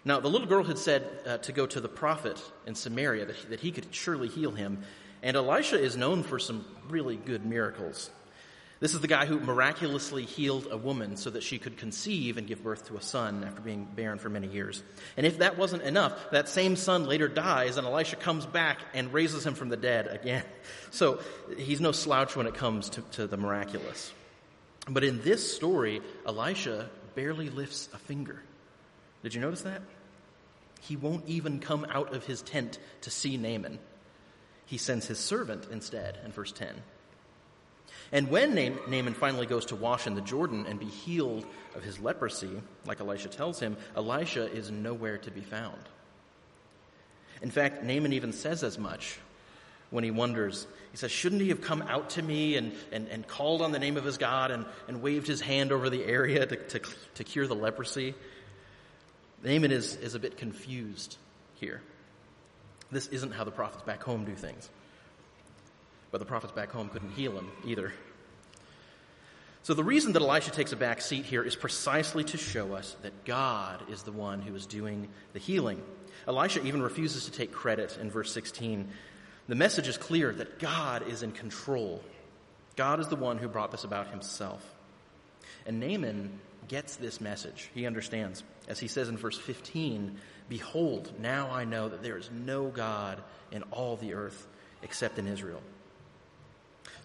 Now, 0.04 0.20
the 0.20 0.28
little 0.28 0.48
girl 0.48 0.64
had 0.64 0.78
said 0.78 1.10
uh, 1.26 1.38
to 1.40 1.52
go 1.52 1.66
to 1.66 1.82
the 1.82 1.88
prophet 1.88 2.40
in 2.68 2.76
Samaria 2.76 3.26
that, 3.26 3.50
that 3.50 3.60
he 3.60 3.72
could 3.72 3.88
surely 3.90 4.28
heal 4.28 4.52
him, 4.52 4.84
and 5.26 5.36
Elisha 5.36 5.82
is 5.82 5.98
known 5.98 6.22
for 6.22 6.38
some 6.38 6.64
really 6.88 7.18
good 7.18 7.48
miracles. 7.48 8.12
This 8.80 8.94
is 8.94 9.02
the 9.02 9.08
guy 9.08 9.26
who 9.26 9.40
miraculously 9.40 10.24
healed 10.24 10.68
a 10.70 10.78
woman 10.78 11.18
so 11.18 11.32
that 11.32 11.42
she 11.42 11.58
could 11.58 11.78
conceive 11.78 12.38
and 12.38 12.46
give 12.46 12.62
birth 12.62 12.88
to 12.90 12.98
a 12.98 13.02
son 13.02 13.44
after 13.44 13.60
being 13.60 13.86
barren 13.86 14.20
for 14.20 14.30
many 14.30 14.48
years. 14.48 14.84
And 15.18 15.26
if 15.26 15.40
that 15.40 15.58
wasn't 15.58 15.82
enough, 15.82 16.30
that 16.30 16.48
same 16.48 16.76
son 16.76 17.08
later 17.08 17.28
dies 17.28 17.78
and 17.78 17.88
Elisha 17.88 18.18
comes 18.18 18.46
back 18.46 18.78
and 18.94 19.12
raises 19.12 19.44
him 19.44 19.56
from 19.56 19.70
the 19.70 19.78
dead 19.78 20.08
again. 20.08 20.46
So 20.92 21.20
he's 21.58 21.82
no 21.82 21.92
slouch 21.92 22.38
when 22.38 22.48
it 22.48 22.54
comes 22.54 22.92
to, 22.92 23.02
to 23.14 23.28
the 23.28 23.36
miraculous. 23.36 24.14
But 24.88 25.04
in 25.04 25.22
this 25.24 25.54
story, 25.54 26.02
Elisha 26.26 26.90
barely 27.16 27.50
lifts 27.50 27.90
a 27.94 27.98
finger. 27.98 28.42
Did 29.22 29.34
you 29.34 29.42
notice 29.42 29.64
that? 29.64 29.82
He 30.82 30.96
won't 30.96 31.28
even 31.28 31.60
come 31.60 31.86
out 31.90 32.14
of 32.14 32.26
his 32.26 32.42
tent 32.44 32.80
to 33.02 33.10
see 33.10 33.36
Naaman 33.36 33.80
he 34.66 34.78
sends 34.78 35.08
his 35.08 35.20
servant 35.20 35.68
instead 35.72 36.18
in 36.26 36.32
verse 36.32 36.52
10. 36.52 36.70
And 38.12 38.30
when 38.30 38.56
Naaman 38.56 39.14
finally 39.14 39.46
goes 39.46 39.66
to 39.68 39.76
wash 39.76 40.08
in 40.08 40.16
the 40.16 40.22
Jordan 40.22 40.66
and 40.68 40.80
be 40.80 40.86
healed 40.86 41.46
of 41.76 41.84
his 41.84 42.00
leprosy, 42.00 42.62
like 42.86 43.00
Elisha 43.00 43.30
tells 43.30 43.60
him, 43.60 43.78
Elisha 43.96 44.52
is 44.52 44.70
nowhere 44.70 45.18
to 45.20 45.32
be 45.32 45.42
found. 45.42 45.82
In 47.42 47.52
fact, 47.52 47.84
Naaman 47.84 48.14
even 48.14 48.32
says 48.32 48.64
as 48.64 48.78
much 48.78 49.18
when 49.90 50.04
he 50.04 50.12
wonders. 50.12 50.68
He 50.92 50.98
says, 50.98 51.12
Shouldn't 51.12 51.42
he 51.42 51.50
have 51.50 51.62
come 51.62 51.82
out 51.84 52.12
to 52.12 52.22
me 52.22 52.56
and, 52.56 52.74
and, 52.92 53.08
and 53.08 53.28
called 53.28 53.62
on 53.62 53.72
the 53.72 53.80
name 53.80 53.98
of 53.98 54.06
his 54.06 54.18
God 54.18 54.52
and, 54.52 54.66
and 54.88 55.02
waved 55.02 55.28
his 55.28 55.42
hand 55.42 55.72
over 55.72 55.90
the 55.90 56.04
area 56.04 56.46
to, 56.46 56.56
to, 56.56 56.82
to 57.16 57.24
cure 57.24 57.48
the 57.48 57.56
leprosy? 57.56 58.16
Naaman 59.44 59.72
is, 59.72 59.96
is 59.98 60.16
a 60.16 60.20
bit 60.20 60.38
confused 60.38 61.18
here. 61.56 61.82
This 62.92 63.08
isn't 63.08 63.32
how 63.32 63.44
the 63.44 63.52
prophets 63.52 63.84
back 63.84 64.04
home 64.04 64.26
do 64.26 64.36
things. 64.36 64.70
But 66.12 66.20
the 66.20 66.26
prophets 66.26 66.54
back 66.54 66.72
home 66.72 66.90
couldn't 66.90 67.12
heal 67.12 67.34
him 67.34 67.50
either. 67.66 67.94
So 69.64 69.74
the 69.74 69.84
reason 69.84 70.14
that 70.14 70.22
Elisha 70.22 70.52
takes 70.52 70.72
a 70.74 70.76
back 70.76 71.02
seat 71.02 71.26
here 71.26 71.42
is 71.42 71.56
precisely 71.56 72.24
to 72.26 72.38
show 72.38 72.74
us 72.74 72.96
that 73.02 73.26
God 73.26 73.90
is 73.90 74.04
the 74.04 74.12
one 74.12 74.42
who 74.42 74.54
is 74.54 74.68
doing 74.68 75.10
the 75.34 75.40
healing. 75.40 75.82
Elisha 76.28 76.64
even 76.64 76.84
refuses 76.84 77.26
to 77.26 77.32
take 77.32 77.52
credit 77.52 77.98
in 78.00 78.12
verse 78.12 78.32
16. 78.32 78.88
The 79.48 79.56
message 79.56 79.88
is 79.88 79.98
clear 79.98 80.32
that 80.34 80.60
God 80.60 81.08
is 81.08 81.24
in 81.24 81.32
control. 81.32 82.04
God 82.76 83.00
is 83.00 83.08
the 83.08 83.16
one 83.16 83.40
who 83.40 83.48
brought 83.48 83.72
this 83.72 83.84
about 83.84 84.12
himself. 84.12 84.64
And 85.66 85.80
Naaman 85.80 86.40
gets 86.68 86.96
this 86.98 87.20
message. 87.20 87.70
He 87.74 87.86
understands. 87.86 88.44
As 88.68 88.80
he 88.80 88.88
says 88.88 89.10
in 89.10 89.18
verse 89.18 89.38
15, 89.38 90.18
Behold, 90.48 91.12
now 91.20 91.50
I 91.50 91.66
know 91.66 91.90
that 91.90 92.04
there 92.04 92.18
is 92.18 92.30
no 92.32 92.68
God 92.68 93.22
in 93.52 93.64
all 93.72 93.98
the 93.98 94.14
earth 94.14 94.48
except 94.84 95.18
in 95.18 95.28
Israel. 95.28 95.62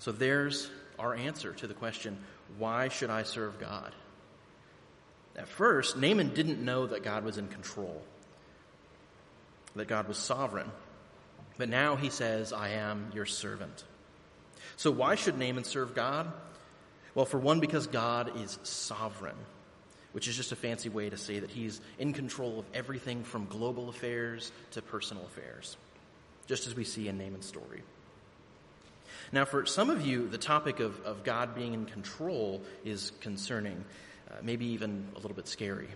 So 0.00 0.12
there's 0.12 0.70
our 0.99 1.14
answer 1.14 1.52
to 1.54 1.66
the 1.66 1.75
question 1.75 2.18
why 2.59 2.88
should 2.88 3.11
I 3.11 3.23
serve 3.23 3.59
God? 3.61 3.94
At 5.37 5.49
first, 5.49 5.97
Naaman 5.97 6.35
didn't 6.35 6.62
know 6.62 6.87
that 6.87 7.02
God 7.02 7.25
was 7.25 7.38
in 7.38 7.49
control, 7.49 8.02
that 9.76 9.88
God 9.88 10.09
was 10.09 10.18
sovereign. 10.18 10.70
But 11.56 11.68
now 11.68 11.97
he 11.97 12.11
says, 12.11 12.52
I 12.52 12.70
am 12.70 13.12
your 13.14 13.26
servant. 13.26 13.85
So 14.76 14.90
why 14.90 15.14
should 15.14 15.38
Naaman 15.38 15.64
serve 15.64 15.94
God? 15.94 16.32
Well, 17.14 17.26
for 17.26 17.38
one, 17.38 17.61
because 17.61 17.87
God 17.87 18.40
is 18.40 18.59
sovereign 18.62 19.37
which 20.12 20.29
is 20.29 20.37
just 20.37 20.52
a 20.52 20.57
fancy 20.57 20.88
way 20.88 21.09
to 21.09 21.17
say 21.17 21.38
that 21.38 21.50
he's 21.50 21.81
in 21.99 22.12
control 22.12 22.59
of 22.59 22.64
everything 22.75 23.23
from 23.23 23.47
global 23.47 23.88
affairs 23.88 24.52
to 24.73 24.83
personal 24.83 25.25
affairs, 25.25 25.76
just 26.47 26.67
as 26.67 26.75
we 26.75 26.85
see 26.85 27.09
in 27.09 27.19
Naaman's 27.19 27.47
story. 27.47 27.83
Now, 29.33 29.45
for 29.45 29.64
some 29.67 29.90
of 29.90 30.05
you, 30.05 30.29
the 30.29 30.38
topic 30.38 30.81
of, 30.81 31.00
of 31.02 31.23
God 31.23 31.55
being 31.55 31.75
in 31.75 31.87
control 31.87 32.62
is 32.85 33.12
concerning, 33.21 33.85
uh, 34.31 34.35
maybe 34.43 34.67
even 34.67 35.07
a 35.14 35.21
little 35.21 35.37
bit 35.37 35.47
scary. 35.47 35.88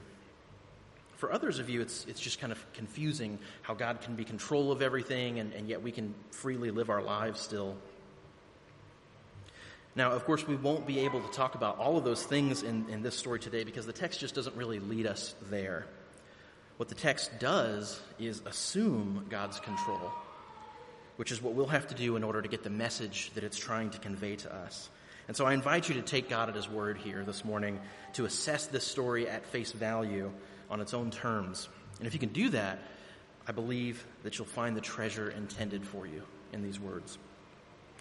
For 1.17 1.33
others 1.33 1.59
of 1.59 1.69
you, 1.69 1.81
it's, 1.81 2.05
it's 2.07 2.21
just 2.21 2.39
kind 2.39 2.53
of 2.53 2.73
confusing 2.75 3.39
how 3.63 3.75
God 3.75 4.01
can 4.03 4.15
be 4.15 4.25
control 4.25 4.71
of 4.71 4.83
everything 4.83 5.39
and, 5.39 5.53
and 5.53 5.69
yet 5.69 5.83
we 5.83 5.91
can 5.91 6.15
freely 6.31 6.71
live 6.71 6.91
our 6.91 7.03
lives 7.03 7.41
still. 7.41 7.77
Now, 9.97 10.11
of 10.11 10.25
course, 10.25 10.47
we 10.47 10.57
won't 10.57 10.87
be 10.87 11.01
able 11.01 11.21
to 11.21 11.33
talk 11.33 11.55
about 11.55 11.79
all 11.79 11.97
of 11.97 12.05
those 12.05 12.23
things 12.23 12.65
in, 12.65 12.89
in 12.89 13.03
this 13.03 13.17
story 13.17 13.39
today 13.39 13.63
because 13.63 13.87
the 13.87 13.93
text 13.93 14.19
just 14.19 14.35
doesn't 14.35 14.57
really 14.57 14.81
lead 14.81 15.07
us 15.07 15.35
there. 15.51 15.87
What 16.79 16.89
the 16.89 16.97
text 16.97 17.39
does 17.39 18.01
is 18.19 18.43
assume 18.45 19.27
God's 19.31 19.61
control, 19.61 20.11
which 21.17 21.31
is 21.31 21.41
what 21.41 21.55
we'll 21.55 21.67
have 21.69 21.87
to 21.89 21.95
do 21.95 22.17
in 22.17 22.25
order 22.25 22.43
to 22.43 22.49
get 22.49 22.65
the 22.65 22.71
message 22.71 23.31
that 23.35 23.45
it's 23.45 23.57
trying 23.57 23.91
to 23.91 23.99
convey 23.99 24.35
to 24.37 24.53
us. 24.53 24.89
And 25.29 25.37
so 25.37 25.47
I 25.47 25.55
invite 25.55 25.89
you 25.89 25.95
to 25.95 26.03
take 26.03 26.29
God 26.29 26.49
at 26.49 26.57
His 26.57 26.69
word 26.69 26.99
here 26.99 27.23
this 27.23 27.45
morning 27.45 27.79
to 28.15 28.25
assess 28.25 28.67
this 28.67 28.85
story 28.85 29.29
at 29.29 29.47
face 29.47 29.71
value 29.71 30.33
on 30.69 30.81
its 30.81 30.93
own 30.93 31.13
terms. 31.13 31.69
And 31.99 32.09
if 32.09 32.15
you 32.15 32.21
can 32.21 32.31
do 32.31 32.49
that, 32.51 32.81
I 33.47 33.53
believe 33.53 34.05
that 34.25 34.39
you'll 34.39 34.49
find 34.49 34.77
the 34.77 34.81
treasure 34.81 35.31
intended 35.31 35.87
for 35.87 36.05
you 36.05 36.23
in 36.53 36.65
these 36.65 36.81
words. 36.81 37.17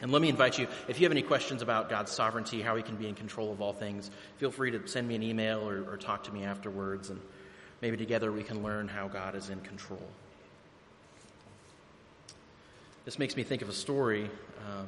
And 0.03 0.11
let 0.11 0.21
me 0.21 0.27
invite 0.27 0.59
you, 0.59 0.67
if 0.89 0.99
you 0.99 1.05
have 1.05 1.13
any 1.13 1.21
questions 1.21 1.61
about 1.61 1.89
God's 1.89 2.11
sovereignty, 2.11 2.61
how 2.61 2.75
He 2.75 2.83
can 2.83 2.97
be 2.97 3.07
in 3.07 3.15
control 3.15 3.53
of 3.53 3.61
all 3.61 3.71
things, 3.71 4.11
feel 4.35 4.51
free 4.51 4.69
to 4.71 4.85
send 4.85 5.07
me 5.07 5.15
an 5.15 5.23
email 5.23 5.67
or, 5.67 5.89
or 5.89 5.95
talk 5.95 6.25
to 6.25 6.31
me 6.33 6.43
afterwards, 6.43 7.09
and 7.09 7.21
maybe 7.81 7.95
together 7.95 8.29
we 8.29 8.43
can 8.43 8.63
learn 8.63 8.89
how 8.89 9.07
God 9.07 9.33
is 9.33 9.49
in 9.49 9.61
control. 9.61 10.05
This 13.05 13.17
makes 13.17 13.37
me 13.37 13.43
think 13.43 13.61
of 13.61 13.69
a 13.69 13.73
story. 13.73 14.29
Um, 14.67 14.87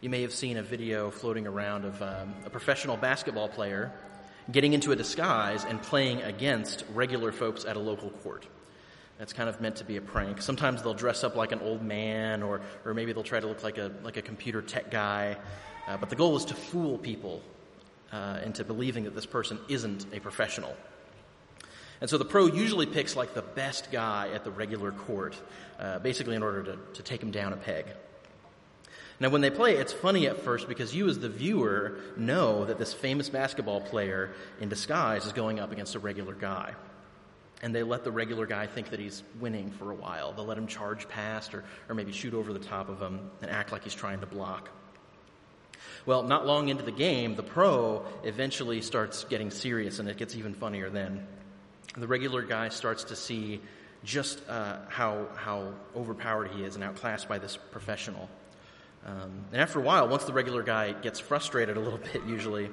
you 0.00 0.08
may 0.08 0.22
have 0.22 0.32
seen 0.32 0.56
a 0.56 0.62
video 0.62 1.10
floating 1.10 1.48
around 1.48 1.84
of 1.84 2.00
um, 2.00 2.32
a 2.46 2.50
professional 2.50 2.96
basketball 2.96 3.48
player 3.48 3.90
getting 4.52 4.72
into 4.72 4.92
a 4.92 4.96
disguise 4.96 5.64
and 5.64 5.82
playing 5.82 6.22
against 6.22 6.84
regular 6.94 7.32
folks 7.32 7.64
at 7.64 7.74
a 7.74 7.80
local 7.80 8.10
court. 8.10 8.46
That's 9.20 9.34
kind 9.34 9.50
of 9.50 9.60
meant 9.60 9.76
to 9.76 9.84
be 9.84 9.98
a 9.98 10.00
prank. 10.00 10.40
Sometimes 10.40 10.82
they'll 10.82 10.94
dress 10.94 11.24
up 11.24 11.36
like 11.36 11.52
an 11.52 11.60
old 11.60 11.82
man, 11.82 12.42
or, 12.42 12.62
or 12.86 12.94
maybe 12.94 13.12
they'll 13.12 13.22
try 13.22 13.38
to 13.38 13.46
look 13.46 13.62
like 13.62 13.76
a, 13.76 13.92
like 14.02 14.16
a 14.16 14.22
computer 14.22 14.62
tech 14.62 14.90
guy. 14.90 15.36
Uh, 15.86 15.98
but 15.98 16.08
the 16.08 16.16
goal 16.16 16.38
is 16.38 16.46
to 16.46 16.54
fool 16.54 16.96
people 16.96 17.42
uh, 18.12 18.38
into 18.42 18.64
believing 18.64 19.04
that 19.04 19.14
this 19.14 19.26
person 19.26 19.58
isn't 19.68 20.06
a 20.14 20.20
professional. 20.20 20.74
And 22.00 22.08
so 22.08 22.16
the 22.16 22.24
pro 22.24 22.46
usually 22.46 22.86
picks 22.86 23.14
like 23.14 23.34
the 23.34 23.42
best 23.42 23.92
guy 23.92 24.30
at 24.32 24.42
the 24.42 24.50
regular 24.50 24.90
court, 24.90 25.36
uh, 25.78 25.98
basically 25.98 26.34
in 26.34 26.42
order 26.42 26.62
to, 26.62 26.78
to 26.94 27.02
take 27.02 27.22
him 27.22 27.30
down 27.30 27.52
a 27.52 27.58
peg. 27.58 27.84
Now, 29.20 29.28
when 29.28 29.42
they 29.42 29.50
play, 29.50 29.76
it's 29.76 29.92
funny 29.92 30.28
at 30.28 30.38
first 30.38 30.66
because 30.66 30.94
you, 30.94 31.06
as 31.10 31.18
the 31.18 31.28
viewer, 31.28 32.00
know 32.16 32.64
that 32.64 32.78
this 32.78 32.94
famous 32.94 33.28
basketball 33.28 33.82
player 33.82 34.30
in 34.62 34.70
disguise 34.70 35.26
is 35.26 35.34
going 35.34 35.60
up 35.60 35.72
against 35.72 35.94
a 35.94 35.98
regular 35.98 36.32
guy 36.32 36.74
and 37.62 37.74
they 37.74 37.82
let 37.82 38.04
the 38.04 38.10
regular 38.10 38.46
guy 38.46 38.66
think 38.66 38.90
that 38.90 39.00
he's 39.00 39.22
winning 39.38 39.70
for 39.70 39.90
a 39.90 39.94
while. 39.94 40.32
They'll 40.32 40.46
let 40.46 40.56
him 40.56 40.66
charge 40.66 41.08
past 41.08 41.54
or, 41.54 41.64
or 41.88 41.94
maybe 41.94 42.12
shoot 42.12 42.34
over 42.34 42.52
the 42.52 42.58
top 42.58 42.88
of 42.88 43.00
him 43.00 43.30
and 43.42 43.50
act 43.50 43.72
like 43.72 43.84
he's 43.84 43.94
trying 43.94 44.20
to 44.20 44.26
block. 44.26 44.70
Well, 46.06 46.22
not 46.22 46.46
long 46.46 46.68
into 46.68 46.82
the 46.82 46.92
game, 46.92 47.36
the 47.36 47.42
pro 47.42 48.06
eventually 48.24 48.80
starts 48.80 49.24
getting 49.24 49.50
serious 49.50 49.98
and 49.98 50.08
it 50.08 50.16
gets 50.16 50.34
even 50.34 50.54
funnier 50.54 50.88
then. 50.88 51.26
The 51.96 52.06
regular 52.06 52.42
guy 52.42 52.70
starts 52.70 53.04
to 53.04 53.16
see 53.16 53.60
just 54.04 54.40
uh, 54.48 54.78
how, 54.88 55.26
how 55.36 55.74
overpowered 55.94 56.52
he 56.52 56.64
is 56.64 56.76
and 56.76 56.84
outclassed 56.84 57.28
by 57.28 57.38
this 57.38 57.58
professional. 57.70 58.30
Um, 59.04 59.44
and 59.52 59.60
after 59.60 59.78
a 59.78 59.82
while, 59.82 60.08
once 60.08 60.24
the 60.24 60.32
regular 60.32 60.62
guy 60.62 60.92
gets 60.92 61.20
frustrated 61.20 61.76
a 61.76 61.80
little 61.80 61.98
bit, 62.12 62.24
usually, 62.26 62.70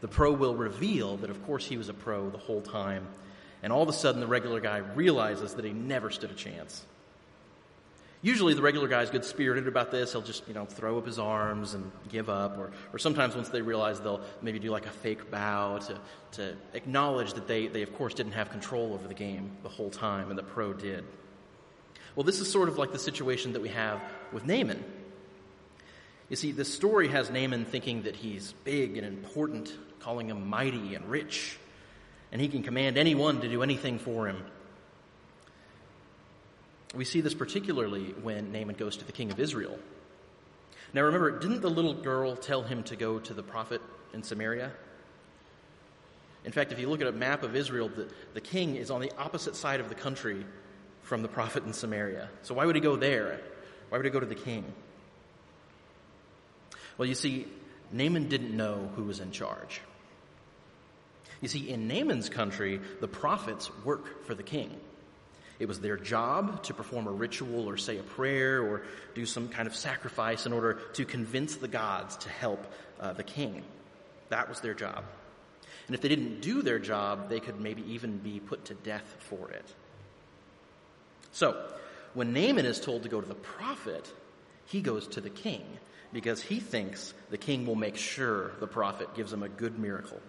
the 0.00 0.08
pro 0.08 0.32
will 0.32 0.54
reveal 0.54 1.18
that, 1.18 1.28
of 1.28 1.44
course, 1.44 1.66
he 1.66 1.76
was 1.76 1.90
a 1.90 1.94
pro 1.94 2.30
the 2.30 2.38
whole 2.38 2.62
time 2.62 3.06
And 3.62 3.72
all 3.72 3.82
of 3.82 3.88
a 3.88 3.92
sudden, 3.92 4.20
the 4.20 4.26
regular 4.26 4.60
guy 4.60 4.78
realizes 4.78 5.54
that 5.54 5.64
he 5.64 5.72
never 5.72 6.10
stood 6.10 6.30
a 6.30 6.34
chance. 6.34 6.84
Usually, 8.22 8.52
the 8.52 8.60
regular 8.60 8.86
guy 8.86 9.02
is 9.02 9.08
good 9.08 9.24
spirited 9.24 9.66
about 9.66 9.90
this. 9.90 10.12
He'll 10.12 10.20
just, 10.20 10.46
you 10.46 10.52
know, 10.52 10.66
throw 10.66 10.98
up 10.98 11.06
his 11.06 11.18
arms 11.18 11.72
and 11.72 11.90
give 12.10 12.28
up. 12.28 12.58
Or, 12.58 12.70
or 12.92 12.98
sometimes, 12.98 13.34
once 13.34 13.48
they 13.48 13.62
realize, 13.62 13.98
they'll 14.00 14.20
maybe 14.42 14.58
do 14.58 14.70
like 14.70 14.84
a 14.84 14.90
fake 14.90 15.30
bow 15.30 15.78
to, 15.78 15.98
to 16.32 16.56
acknowledge 16.74 17.32
that 17.34 17.46
they, 17.46 17.66
they, 17.66 17.82
of 17.82 17.94
course, 17.96 18.12
didn't 18.12 18.32
have 18.32 18.50
control 18.50 18.92
over 18.92 19.08
the 19.08 19.14
game 19.14 19.52
the 19.62 19.70
whole 19.70 19.90
time, 19.90 20.28
and 20.28 20.38
the 20.38 20.42
pro 20.42 20.74
did. 20.74 21.04
Well, 22.14 22.24
this 22.24 22.40
is 22.40 22.50
sort 22.50 22.68
of 22.68 22.76
like 22.76 22.92
the 22.92 22.98
situation 22.98 23.54
that 23.54 23.62
we 23.62 23.68
have 23.70 24.02
with 24.32 24.44
Naaman. 24.44 24.84
You 26.28 26.36
see, 26.36 26.52
this 26.52 26.72
story 26.72 27.08
has 27.08 27.30
Naaman 27.30 27.64
thinking 27.64 28.02
that 28.02 28.16
he's 28.16 28.52
big 28.64 28.98
and 28.98 29.06
important, 29.06 29.72
calling 30.00 30.28
him 30.28 30.48
mighty 30.48 30.94
and 30.94 31.08
rich, 31.08 31.58
and 32.32 32.40
he 32.40 32.48
can 32.48 32.62
command 32.62 32.96
anyone 32.96 33.40
to 33.40 33.48
do 33.48 33.62
anything 33.62 33.98
for 33.98 34.26
him. 34.26 34.44
We 36.94 37.04
see 37.04 37.20
this 37.20 37.34
particularly 37.34 38.14
when 38.22 38.52
Naaman 38.52 38.76
goes 38.76 38.96
to 38.98 39.04
the 39.04 39.12
king 39.12 39.30
of 39.30 39.38
Israel. 39.38 39.78
Now 40.92 41.02
remember, 41.02 41.38
didn't 41.38 41.60
the 41.60 41.70
little 41.70 41.94
girl 41.94 42.34
tell 42.36 42.62
him 42.62 42.82
to 42.84 42.96
go 42.96 43.18
to 43.20 43.34
the 43.34 43.42
prophet 43.42 43.80
in 44.12 44.22
Samaria? 44.22 44.72
In 46.44 46.52
fact, 46.52 46.72
if 46.72 46.80
you 46.80 46.88
look 46.88 47.00
at 47.00 47.06
a 47.06 47.12
map 47.12 47.42
of 47.42 47.54
Israel, 47.54 47.88
the, 47.88 48.08
the 48.34 48.40
king 48.40 48.76
is 48.76 48.90
on 48.90 49.00
the 49.00 49.12
opposite 49.18 49.54
side 49.54 49.78
of 49.78 49.88
the 49.88 49.94
country 49.94 50.44
from 51.02 51.22
the 51.22 51.28
prophet 51.28 51.64
in 51.64 51.72
Samaria. 51.72 52.28
So 52.42 52.54
why 52.54 52.66
would 52.66 52.74
he 52.74 52.80
go 52.80 52.96
there? 52.96 53.40
Why 53.88 53.98
would 53.98 54.04
he 54.04 54.10
go 54.10 54.20
to 54.20 54.26
the 54.26 54.34
king? 54.34 54.64
Well, 56.96 57.06
you 57.06 57.14
see, 57.14 57.46
Naaman 57.92 58.28
didn't 58.28 58.56
know 58.56 58.90
who 58.96 59.04
was 59.04 59.20
in 59.20 59.32
charge. 59.32 59.80
You 61.40 61.48
see, 61.48 61.70
in 61.70 61.88
Naaman's 61.88 62.28
country, 62.28 62.80
the 63.00 63.08
prophets 63.08 63.70
work 63.84 64.24
for 64.26 64.34
the 64.34 64.42
king. 64.42 64.70
It 65.58 65.68
was 65.68 65.80
their 65.80 65.96
job 65.96 66.62
to 66.64 66.74
perform 66.74 67.06
a 67.06 67.12
ritual 67.12 67.68
or 67.68 67.76
say 67.76 67.98
a 67.98 68.02
prayer 68.02 68.62
or 68.62 68.82
do 69.14 69.26
some 69.26 69.48
kind 69.48 69.68
of 69.68 69.76
sacrifice 69.76 70.46
in 70.46 70.52
order 70.52 70.74
to 70.94 71.04
convince 71.04 71.56
the 71.56 71.68
gods 71.68 72.16
to 72.18 72.30
help 72.30 72.66
uh, 72.98 73.12
the 73.12 73.22
king. 73.22 73.62
That 74.30 74.48
was 74.48 74.60
their 74.60 74.74
job. 74.74 75.04
And 75.86 75.94
if 75.94 76.00
they 76.00 76.08
didn't 76.08 76.40
do 76.40 76.62
their 76.62 76.78
job, 76.78 77.28
they 77.28 77.40
could 77.40 77.60
maybe 77.60 77.82
even 77.92 78.18
be 78.18 78.40
put 78.40 78.66
to 78.66 78.74
death 78.74 79.16
for 79.18 79.50
it. 79.50 79.64
So, 81.32 81.60
when 82.14 82.32
Naaman 82.32 82.64
is 82.64 82.80
told 82.80 83.02
to 83.02 83.08
go 83.08 83.20
to 83.20 83.26
the 83.26 83.34
prophet, 83.34 84.10
he 84.66 84.80
goes 84.80 85.06
to 85.08 85.20
the 85.20 85.30
king 85.30 85.64
because 86.12 86.42
he 86.42 86.58
thinks 86.58 87.12
the 87.30 87.38
king 87.38 87.66
will 87.66 87.76
make 87.76 87.96
sure 87.96 88.52
the 88.60 88.66
prophet 88.66 89.14
gives 89.14 89.32
him 89.32 89.42
a 89.42 89.48
good 89.48 89.78
miracle, 89.78 90.20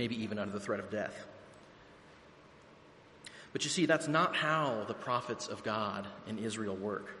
maybe 0.00 0.22
even 0.22 0.38
under 0.38 0.54
the 0.54 0.58
threat 0.58 0.80
of 0.80 0.90
death. 0.90 1.26
But 3.52 3.64
you 3.64 3.70
see, 3.70 3.84
that's 3.84 4.08
not 4.08 4.34
how 4.34 4.84
the 4.88 4.94
prophets 4.94 5.46
of 5.46 5.62
God 5.62 6.06
in 6.26 6.38
Israel 6.38 6.74
work. 6.74 7.14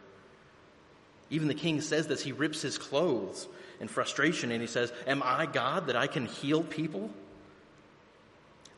Even 1.28 1.46
the 1.46 1.54
king 1.54 1.82
says 1.82 2.06
this. 2.06 2.22
He 2.22 2.32
rips 2.32 2.62
his 2.62 2.78
clothes 2.78 3.48
in 3.80 3.88
frustration 3.88 4.50
and 4.50 4.62
he 4.62 4.66
says, 4.66 4.94
Am 5.06 5.22
I 5.22 5.44
God 5.44 5.88
that 5.88 5.96
I 5.96 6.06
can 6.06 6.24
heal 6.24 6.62
people? 6.62 7.10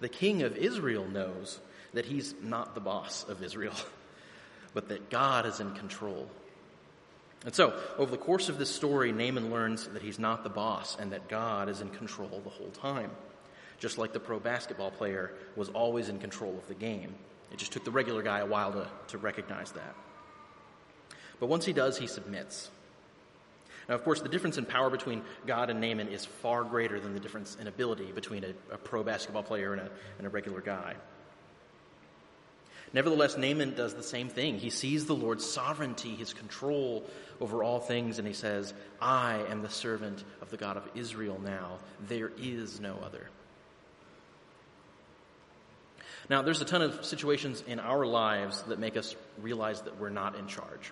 The 0.00 0.08
king 0.08 0.42
of 0.42 0.56
Israel 0.56 1.06
knows 1.06 1.60
that 1.94 2.04
he's 2.04 2.34
not 2.42 2.74
the 2.74 2.80
boss 2.80 3.24
of 3.28 3.40
Israel, 3.40 3.76
but 4.74 4.88
that 4.88 5.10
God 5.10 5.46
is 5.46 5.60
in 5.60 5.74
control. 5.74 6.26
And 7.44 7.54
so, 7.54 7.72
over 7.98 8.10
the 8.10 8.18
course 8.18 8.48
of 8.48 8.58
this 8.58 8.74
story, 8.74 9.12
Naaman 9.12 9.52
learns 9.52 9.86
that 9.86 10.02
he's 10.02 10.18
not 10.18 10.42
the 10.42 10.50
boss 10.50 10.96
and 10.98 11.12
that 11.12 11.28
God 11.28 11.68
is 11.68 11.80
in 11.80 11.90
control 11.90 12.40
the 12.42 12.50
whole 12.50 12.70
time. 12.70 13.12
Just 13.82 13.98
like 13.98 14.12
the 14.12 14.20
pro 14.20 14.38
basketball 14.38 14.92
player 14.92 15.32
was 15.56 15.68
always 15.70 16.08
in 16.08 16.20
control 16.20 16.56
of 16.56 16.68
the 16.68 16.74
game. 16.74 17.16
It 17.50 17.58
just 17.58 17.72
took 17.72 17.84
the 17.84 17.90
regular 17.90 18.22
guy 18.22 18.38
a 18.38 18.46
while 18.46 18.70
to, 18.70 18.88
to 19.08 19.18
recognize 19.18 19.72
that. 19.72 19.96
But 21.40 21.48
once 21.48 21.64
he 21.64 21.72
does, 21.72 21.98
he 21.98 22.06
submits. 22.06 22.70
Now, 23.88 23.96
of 23.96 24.04
course, 24.04 24.20
the 24.20 24.28
difference 24.28 24.56
in 24.56 24.66
power 24.66 24.88
between 24.88 25.22
God 25.48 25.68
and 25.68 25.80
Naaman 25.80 26.06
is 26.06 26.24
far 26.24 26.62
greater 26.62 27.00
than 27.00 27.12
the 27.12 27.18
difference 27.18 27.56
in 27.60 27.66
ability 27.66 28.12
between 28.12 28.44
a, 28.44 28.50
a 28.72 28.78
pro 28.78 29.02
basketball 29.02 29.42
player 29.42 29.72
and 29.72 29.82
a, 29.82 29.90
and 30.18 30.28
a 30.28 30.30
regular 30.30 30.60
guy. 30.60 30.94
Nevertheless, 32.92 33.36
Naaman 33.36 33.74
does 33.74 33.94
the 33.94 34.04
same 34.04 34.28
thing. 34.28 34.58
He 34.58 34.70
sees 34.70 35.06
the 35.06 35.16
Lord's 35.16 35.44
sovereignty, 35.44 36.14
his 36.14 36.32
control 36.32 37.04
over 37.40 37.64
all 37.64 37.80
things, 37.80 38.20
and 38.20 38.28
he 38.28 38.34
says, 38.34 38.74
I 39.00 39.44
am 39.48 39.62
the 39.62 39.70
servant 39.70 40.22
of 40.40 40.50
the 40.50 40.56
God 40.56 40.76
of 40.76 40.88
Israel 40.94 41.40
now. 41.42 41.78
There 42.06 42.30
is 42.38 42.78
no 42.78 42.96
other. 43.04 43.26
Now, 46.32 46.40
there's 46.40 46.62
a 46.62 46.64
ton 46.64 46.80
of 46.80 47.04
situations 47.04 47.62
in 47.66 47.78
our 47.78 48.06
lives 48.06 48.62
that 48.62 48.78
make 48.78 48.96
us 48.96 49.14
realize 49.42 49.82
that 49.82 50.00
we're 50.00 50.08
not 50.08 50.34
in 50.34 50.46
charge. 50.46 50.90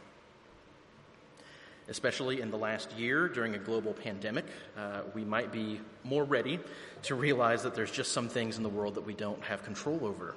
Especially 1.88 2.42
in 2.42 2.50
the 2.50 2.59
last 2.59 2.92
year 2.98 3.26
during 3.26 3.55
a 3.55 3.59
global 3.59 3.94
pandemic, 3.94 4.44
uh, 4.76 5.00
we 5.14 5.24
might 5.24 5.50
be 5.50 5.81
more 6.05 6.24
ready 6.24 6.61
to 7.05 7.14
realize 7.14 7.62
that 7.62 7.74
there's 7.74 7.90
just 7.90 8.12
some 8.12 8.29
things 8.29 8.59
in 8.59 8.62
the 8.62 8.68
world 8.68 8.96
that 8.96 9.07
we 9.07 9.14
don't 9.14 9.42
have 9.42 9.64
control 9.64 10.00
over. 10.05 10.35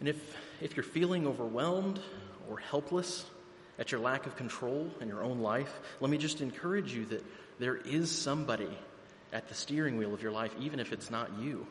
And 0.00 0.06
if, 0.10 0.36
if 0.60 0.76
you're 0.76 0.84
feeling 0.84 1.26
overwhelmed 1.26 1.98
or 2.50 2.58
helpless 2.58 3.24
at 3.78 3.90
your 3.90 4.02
lack 4.02 4.26
of 4.26 4.36
control 4.36 4.90
in 5.00 5.08
your 5.08 5.22
own 5.22 5.38
life, 5.38 5.72
let 5.98 6.10
me 6.10 6.18
just 6.18 6.42
encourage 6.42 6.92
you 6.92 7.06
that 7.06 7.24
there 7.58 7.76
is 7.76 8.10
somebody 8.10 8.76
at 9.32 9.48
the 9.48 9.54
steering 9.54 9.96
wheel 9.96 10.12
of 10.12 10.20
your 10.20 10.32
life, 10.32 10.54
even 10.60 10.78
if 10.78 10.92
it's 10.92 11.10
not 11.10 11.30
you. 11.40 11.66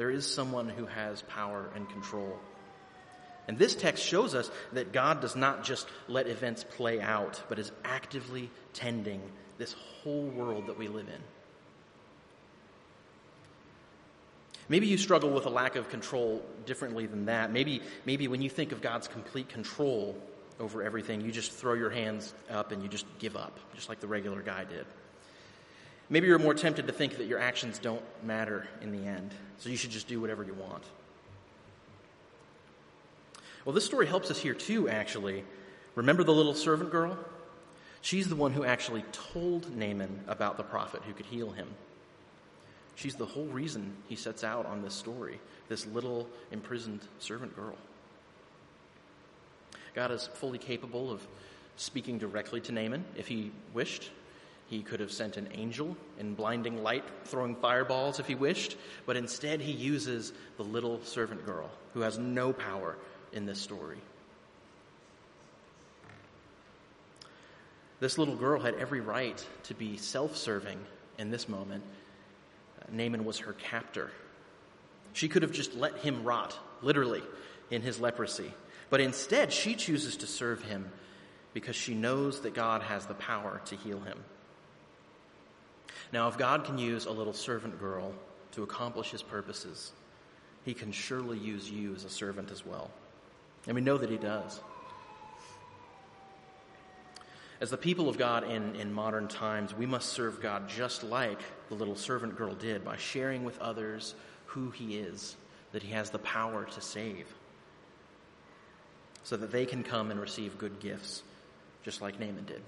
There 0.00 0.10
is 0.10 0.26
someone 0.26 0.70
who 0.70 0.86
has 0.86 1.20
power 1.20 1.68
and 1.74 1.86
control. 1.90 2.38
And 3.46 3.58
this 3.58 3.74
text 3.74 4.02
shows 4.02 4.34
us 4.34 4.50
that 4.72 4.92
God 4.92 5.20
does 5.20 5.36
not 5.36 5.62
just 5.62 5.86
let 6.08 6.26
events 6.26 6.64
play 6.64 7.02
out, 7.02 7.42
but 7.50 7.58
is 7.58 7.70
actively 7.84 8.48
tending 8.72 9.20
this 9.58 9.74
whole 9.74 10.24
world 10.28 10.68
that 10.68 10.78
we 10.78 10.88
live 10.88 11.06
in. 11.06 11.20
Maybe 14.70 14.86
you 14.86 14.96
struggle 14.96 15.28
with 15.28 15.44
a 15.44 15.50
lack 15.50 15.76
of 15.76 15.90
control 15.90 16.42
differently 16.64 17.04
than 17.04 17.26
that. 17.26 17.52
Maybe, 17.52 17.82
maybe 18.06 18.26
when 18.26 18.40
you 18.40 18.48
think 18.48 18.72
of 18.72 18.80
God's 18.80 19.06
complete 19.06 19.50
control 19.50 20.16
over 20.58 20.82
everything, 20.82 21.20
you 21.20 21.30
just 21.30 21.52
throw 21.52 21.74
your 21.74 21.90
hands 21.90 22.32
up 22.48 22.72
and 22.72 22.82
you 22.82 22.88
just 22.88 23.04
give 23.18 23.36
up, 23.36 23.58
just 23.74 23.90
like 23.90 24.00
the 24.00 24.08
regular 24.08 24.40
guy 24.40 24.64
did. 24.64 24.86
Maybe 26.10 26.26
you're 26.26 26.40
more 26.40 26.54
tempted 26.54 26.88
to 26.88 26.92
think 26.92 27.16
that 27.18 27.26
your 27.26 27.38
actions 27.38 27.78
don't 27.78 28.02
matter 28.24 28.66
in 28.82 28.90
the 28.90 29.06
end, 29.06 29.30
so 29.58 29.70
you 29.70 29.76
should 29.76 29.92
just 29.92 30.08
do 30.08 30.20
whatever 30.20 30.42
you 30.42 30.54
want. 30.54 30.82
Well, 33.64 33.74
this 33.74 33.84
story 33.84 34.06
helps 34.06 34.30
us 34.30 34.38
here 34.38 34.54
too, 34.54 34.88
actually. 34.88 35.44
Remember 35.94 36.24
the 36.24 36.32
little 36.32 36.54
servant 36.54 36.90
girl? 36.90 37.16
She's 38.00 38.28
the 38.28 38.36
one 38.36 38.52
who 38.52 38.64
actually 38.64 39.04
told 39.12 39.76
Naaman 39.76 40.24
about 40.26 40.56
the 40.56 40.62
prophet 40.64 41.02
who 41.06 41.12
could 41.12 41.26
heal 41.26 41.50
him. 41.50 41.68
She's 42.96 43.14
the 43.14 43.26
whole 43.26 43.46
reason 43.46 43.94
he 44.08 44.16
sets 44.16 44.42
out 44.42 44.66
on 44.66 44.82
this 44.82 44.94
story, 44.94 45.38
this 45.68 45.86
little 45.86 46.28
imprisoned 46.50 47.00
servant 47.18 47.54
girl. 47.54 47.76
God 49.94 50.10
is 50.10 50.26
fully 50.26 50.58
capable 50.58 51.10
of 51.10 51.26
speaking 51.76 52.18
directly 52.18 52.60
to 52.62 52.72
Naaman 52.72 53.04
if 53.16 53.28
he 53.28 53.52
wished. 53.74 54.10
He 54.70 54.82
could 54.82 55.00
have 55.00 55.10
sent 55.10 55.36
an 55.36 55.48
angel 55.52 55.96
in 56.20 56.34
blinding 56.34 56.84
light 56.84 57.02
throwing 57.24 57.56
fireballs 57.56 58.20
if 58.20 58.28
he 58.28 58.36
wished, 58.36 58.76
but 59.04 59.16
instead 59.16 59.60
he 59.60 59.72
uses 59.72 60.32
the 60.58 60.62
little 60.62 61.02
servant 61.02 61.44
girl 61.44 61.68
who 61.92 62.02
has 62.02 62.18
no 62.18 62.52
power 62.52 62.96
in 63.32 63.46
this 63.46 63.58
story. 63.58 63.98
This 67.98 68.16
little 68.16 68.36
girl 68.36 68.60
had 68.60 68.74
every 68.76 69.00
right 69.00 69.44
to 69.64 69.74
be 69.74 69.96
self 69.96 70.36
serving 70.36 70.78
in 71.18 71.32
this 71.32 71.48
moment. 71.48 71.82
Uh, 72.80 72.84
Naaman 72.92 73.24
was 73.24 73.40
her 73.40 73.54
captor. 73.54 74.12
She 75.14 75.28
could 75.28 75.42
have 75.42 75.50
just 75.50 75.74
let 75.74 75.96
him 75.96 76.22
rot, 76.22 76.56
literally, 76.80 77.24
in 77.72 77.82
his 77.82 78.00
leprosy. 78.00 78.54
But 78.88 79.00
instead, 79.00 79.52
she 79.52 79.74
chooses 79.74 80.18
to 80.18 80.28
serve 80.28 80.62
him 80.62 80.92
because 81.54 81.74
she 81.74 81.92
knows 81.94 82.42
that 82.42 82.54
God 82.54 82.82
has 82.82 83.06
the 83.06 83.14
power 83.14 83.60
to 83.64 83.74
heal 83.74 83.98
him. 83.98 84.22
Now, 86.12 86.28
if 86.28 86.36
God 86.36 86.64
can 86.64 86.78
use 86.78 87.06
a 87.06 87.10
little 87.10 87.32
servant 87.32 87.78
girl 87.78 88.12
to 88.52 88.62
accomplish 88.62 89.10
his 89.10 89.22
purposes, 89.22 89.92
he 90.64 90.74
can 90.74 90.92
surely 90.92 91.38
use 91.38 91.70
you 91.70 91.94
as 91.94 92.04
a 92.04 92.10
servant 92.10 92.50
as 92.50 92.66
well. 92.66 92.90
And 93.66 93.74
we 93.74 93.80
know 93.80 93.98
that 93.98 94.10
he 94.10 94.16
does. 94.16 94.60
As 97.60 97.70
the 97.70 97.76
people 97.76 98.08
of 98.08 98.16
God 98.16 98.44
in, 98.44 98.74
in 98.74 98.92
modern 98.92 99.28
times, 99.28 99.74
we 99.74 99.84
must 99.84 100.08
serve 100.10 100.40
God 100.40 100.68
just 100.68 101.04
like 101.04 101.40
the 101.68 101.74
little 101.74 101.94
servant 101.94 102.36
girl 102.36 102.54
did 102.54 102.84
by 102.84 102.96
sharing 102.96 103.44
with 103.44 103.58
others 103.58 104.14
who 104.46 104.70
he 104.70 104.96
is, 104.96 105.36
that 105.72 105.82
he 105.82 105.92
has 105.92 106.10
the 106.10 106.18
power 106.20 106.64
to 106.64 106.80
save, 106.80 107.26
so 109.24 109.36
that 109.36 109.52
they 109.52 109.66
can 109.66 109.82
come 109.84 110.10
and 110.10 110.18
receive 110.18 110.56
good 110.56 110.80
gifts, 110.80 111.22
just 111.84 112.00
like 112.00 112.18
Naaman 112.18 112.46
did. 112.46 112.62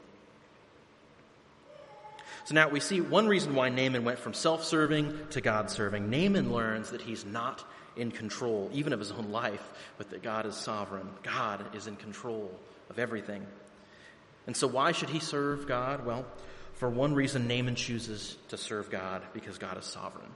So 2.44 2.54
now 2.54 2.68
we 2.68 2.80
see 2.80 3.00
one 3.00 3.28
reason 3.28 3.54
why 3.54 3.68
Naaman 3.68 4.04
went 4.04 4.18
from 4.18 4.34
self 4.34 4.64
serving 4.64 5.16
to 5.30 5.40
God 5.40 5.70
serving. 5.70 6.10
Naaman 6.10 6.52
learns 6.52 6.90
that 6.90 7.00
he's 7.00 7.24
not 7.24 7.64
in 7.96 8.10
control, 8.10 8.70
even 8.72 8.92
of 8.92 8.98
his 8.98 9.12
own 9.12 9.30
life, 9.30 9.62
but 9.98 10.10
that 10.10 10.22
God 10.22 10.46
is 10.46 10.56
sovereign. 10.56 11.08
God 11.22 11.74
is 11.74 11.86
in 11.86 11.96
control 11.96 12.50
of 12.90 12.98
everything. 12.98 13.46
And 14.46 14.56
so, 14.56 14.66
why 14.66 14.92
should 14.92 15.10
he 15.10 15.20
serve 15.20 15.68
God? 15.68 16.04
Well, 16.04 16.26
for 16.74 16.88
one 16.88 17.14
reason, 17.14 17.46
Naaman 17.46 17.76
chooses 17.76 18.36
to 18.48 18.56
serve 18.56 18.90
God 18.90 19.22
because 19.32 19.58
God 19.58 19.78
is 19.78 19.84
sovereign. 19.84 20.30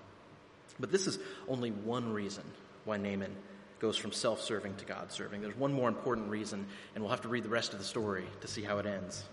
But 0.78 0.92
this 0.92 1.06
is 1.06 1.18
only 1.48 1.70
one 1.70 2.12
reason 2.12 2.44
why 2.84 2.98
Naaman 2.98 3.34
goes 3.80 3.96
from 3.96 4.12
self 4.12 4.42
serving 4.42 4.76
to 4.76 4.84
God 4.84 5.10
serving. 5.10 5.42
There's 5.42 5.56
one 5.56 5.72
more 5.72 5.88
important 5.88 6.30
reason, 6.30 6.66
and 6.94 7.02
we'll 7.02 7.10
have 7.10 7.22
to 7.22 7.28
read 7.28 7.42
the 7.42 7.48
rest 7.48 7.72
of 7.72 7.78
the 7.78 7.84
story 7.84 8.24
to 8.42 8.48
see 8.48 8.62
how 8.62 8.78
it 8.78 8.86
ends. 8.86 9.24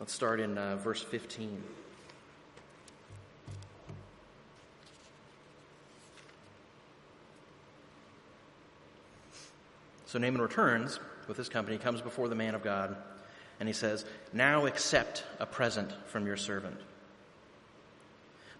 Let's 0.00 0.14
start 0.14 0.40
in 0.40 0.56
uh, 0.56 0.76
verse 0.76 1.02
15. 1.02 1.62
So 10.06 10.18
Naaman 10.18 10.40
returns 10.40 10.98
with 11.28 11.36
his 11.36 11.50
company, 11.50 11.76
comes 11.76 12.00
before 12.00 12.28
the 12.28 12.34
man 12.34 12.54
of 12.54 12.62
God, 12.62 12.96
and 13.60 13.68
he 13.68 13.74
says, 13.74 14.06
Now 14.32 14.64
accept 14.64 15.22
a 15.38 15.44
present 15.44 15.92
from 16.06 16.26
your 16.26 16.38
servant. 16.38 16.80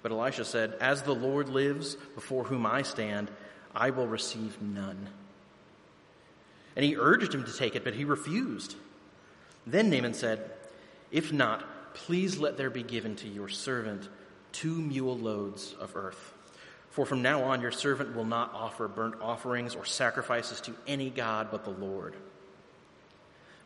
But 0.03 0.12
Elisha 0.12 0.44
said, 0.44 0.74
As 0.79 1.00
the 1.00 1.14
Lord 1.14 1.48
lives, 1.48 1.94
before 2.14 2.44
whom 2.44 2.66
I 2.66 2.83
stand, 2.83 3.31
I 3.74 3.88
will 3.88 4.07
receive 4.07 4.61
none. 4.61 5.09
And 6.76 6.85
he 6.85 6.98
urged 6.98 7.35
him 7.35 7.44
to 7.44 7.57
take 7.57 7.76
it, 7.76 7.83
but 7.83 7.94
he 7.94 8.05
refused. 8.05 8.76
Then 9.66 9.88
Naaman 9.88 10.12
said, 10.12 10.50
If 11.11 11.33
not, 11.33 11.94
please 11.94 12.38
let 12.38 12.57
there 12.57 12.70
be 12.70 12.83
given 12.83 13.16
to 13.16 13.29
your 13.29 13.49
servant 13.49 14.09
two 14.53 14.75
mule 14.75 15.16
loads 15.16 15.75
of 15.81 15.96
earth. 15.96 16.35
For 16.90 17.07
from 17.07 17.23
now 17.23 17.44
on 17.44 17.61
your 17.61 17.70
servant 17.70 18.16
will 18.16 18.25
not 18.25 18.53
offer 18.53 18.88
burnt 18.88 19.16
offerings 19.20 19.75
or 19.75 19.85
sacrifices 19.85 20.61
to 20.62 20.75
any 20.87 21.11
God 21.11 21.49
but 21.51 21.64
the 21.64 21.70
Lord. 21.70 22.14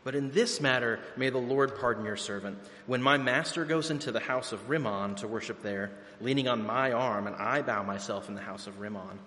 But 0.03 0.13
in 0.13 0.31
this 0.31 0.61
matter, 0.61 0.99
may 1.17 1.31
the 1.31 1.39
Lord 1.39 1.79
pardon 1.79 2.05
your 2.05 2.17
servant. 2.17 2.59
When 2.85 3.01
my 3.01 3.17
master 3.17 3.65
goes 3.65 3.89
into 3.89 4.11
the 4.11 4.19
house 4.19 4.51
of 4.51 4.69
Rimmon 4.69 5.15
to 5.15 5.27
worship 5.27 5.63
there, 5.63 5.91
leaning 6.21 6.47
on 6.47 6.63
my 6.63 6.91
arm, 6.91 7.25
and 7.25 7.35
I 7.35 7.63
bow 7.63 7.81
myself 7.81 8.29
in 8.29 8.35
the 8.35 8.41
house 8.41 8.67
of 8.67 8.79
Rimmon, 8.79 9.17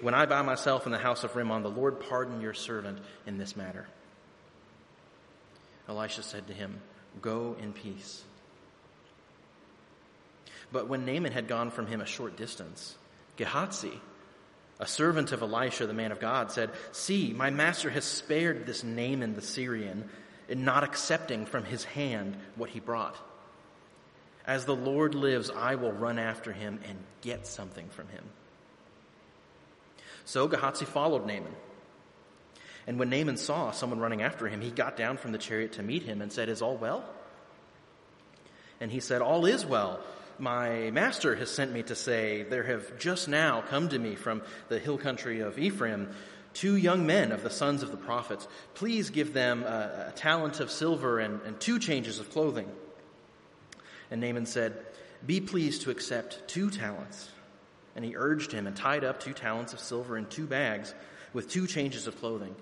when 0.00 0.14
I 0.14 0.26
bow 0.26 0.44
myself 0.44 0.86
in 0.86 0.92
the 0.92 0.98
house 0.98 1.24
of 1.24 1.34
Rimmon, 1.34 1.64
the 1.64 1.70
Lord 1.70 1.98
pardon 1.98 2.40
your 2.40 2.54
servant 2.54 2.98
in 3.26 3.36
this 3.36 3.56
matter. 3.56 3.88
Elisha 5.88 6.22
said 6.22 6.46
to 6.46 6.52
him, 6.52 6.80
Go 7.20 7.56
in 7.60 7.72
peace. 7.72 8.22
But 10.72 10.88
when 10.88 11.04
Naaman 11.04 11.32
had 11.32 11.48
gone 11.48 11.70
from 11.70 11.86
him 11.86 12.00
a 12.00 12.06
short 12.06 12.36
distance, 12.36 12.96
Gehazi, 13.36 14.00
a 14.80 14.86
servant 14.86 15.32
of 15.32 15.42
Elisha, 15.42 15.86
the 15.86 15.92
man 15.92 16.12
of 16.12 16.20
God, 16.20 16.50
said, 16.50 16.70
See, 16.92 17.32
my 17.32 17.50
master 17.50 17.90
has 17.90 18.04
spared 18.04 18.66
this 18.66 18.82
Naaman 18.82 19.34
the 19.34 19.42
Syrian 19.42 20.08
in 20.48 20.64
not 20.64 20.82
accepting 20.82 21.46
from 21.46 21.64
his 21.64 21.84
hand 21.84 22.36
what 22.56 22.70
he 22.70 22.80
brought. 22.80 23.16
As 24.46 24.64
the 24.64 24.74
Lord 24.74 25.14
lives, 25.14 25.50
I 25.50 25.76
will 25.76 25.92
run 25.92 26.18
after 26.18 26.52
him 26.52 26.80
and 26.88 26.98
get 27.20 27.46
something 27.46 27.88
from 27.90 28.08
him. 28.08 28.24
So 30.24 30.48
Gehazi 30.48 30.84
followed 30.84 31.26
Naaman. 31.26 31.54
And 32.86 32.98
when 32.98 33.10
Naaman 33.10 33.36
saw 33.36 33.70
someone 33.70 34.00
running 34.00 34.22
after 34.22 34.48
him, 34.48 34.60
he 34.60 34.70
got 34.70 34.96
down 34.96 35.16
from 35.16 35.32
the 35.32 35.38
chariot 35.38 35.74
to 35.74 35.82
meet 35.82 36.02
him 36.02 36.20
and 36.20 36.32
said, 36.32 36.48
Is 36.48 36.62
all 36.62 36.76
well? 36.76 37.04
And 38.80 38.90
he 38.90 39.00
said, 39.00 39.22
All 39.22 39.46
is 39.46 39.64
well 39.64 40.00
my 40.38 40.90
master 40.90 41.36
has 41.36 41.50
sent 41.50 41.72
me 41.72 41.82
to 41.84 41.94
say, 41.94 42.42
There 42.42 42.64
have 42.64 42.98
just 42.98 43.28
now 43.28 43.62
come 43.62 43.88
to 43.90 43.98
me 43.98 44.16
from 44.16 44.42
the 44.68 44.78
hill 44.78 44.98
country 44.98 45.40
of 45.40 45.58
Ephraim 45.58 46.10
two 46.54 46.76
young 46.76 47.06
men 47.06 47.32
of 47.32 47.42
the 47.42 47.50
sons 47.50 47.82
of 47.82 47.90
the 47.90 47.96
prophets. 47.96 48.46
Please 48.74 49.10
give 49.10 49.32
them 49.32 49.62
a, 49.62 50.08
a 50.08 50.12
talent 50.16 50.60
of 50.60 50.70
silver 50.70 51.18
and, 51.18 51.40
and 51.42 51.58
two 51.58 51.78
changes 51.78 52.18
of 52.18 52.30
clothing. 52.30 52.68
And 54.10 54.20
Naaman 54.20 54.46
said, 54.46 54.76
Be 55.24 55.40
pleased 55.40 55.82
to 55.82 55.90
accept 55.90 56.48
two 56.48 56.70
talents. 56.70 57.30
And 57.94 58.04
he 58.04 58.16
urged 58.16 58.52
him 58.52 58.66
and 58.66 58.74
tied 58.74 59.04
up 59.04 59.20
two 59.20 59.34
talents 59.34 59.72
of 59.72 59.80
silver 59.80 60.18
in 60.18 60.26
two 60.26 60.46
bags 60.46 60.94
with 61.32 61.48
two 61.48 61.66
changes 61.66 62.06
of 62.06 62.18
clothing 62.18 62.54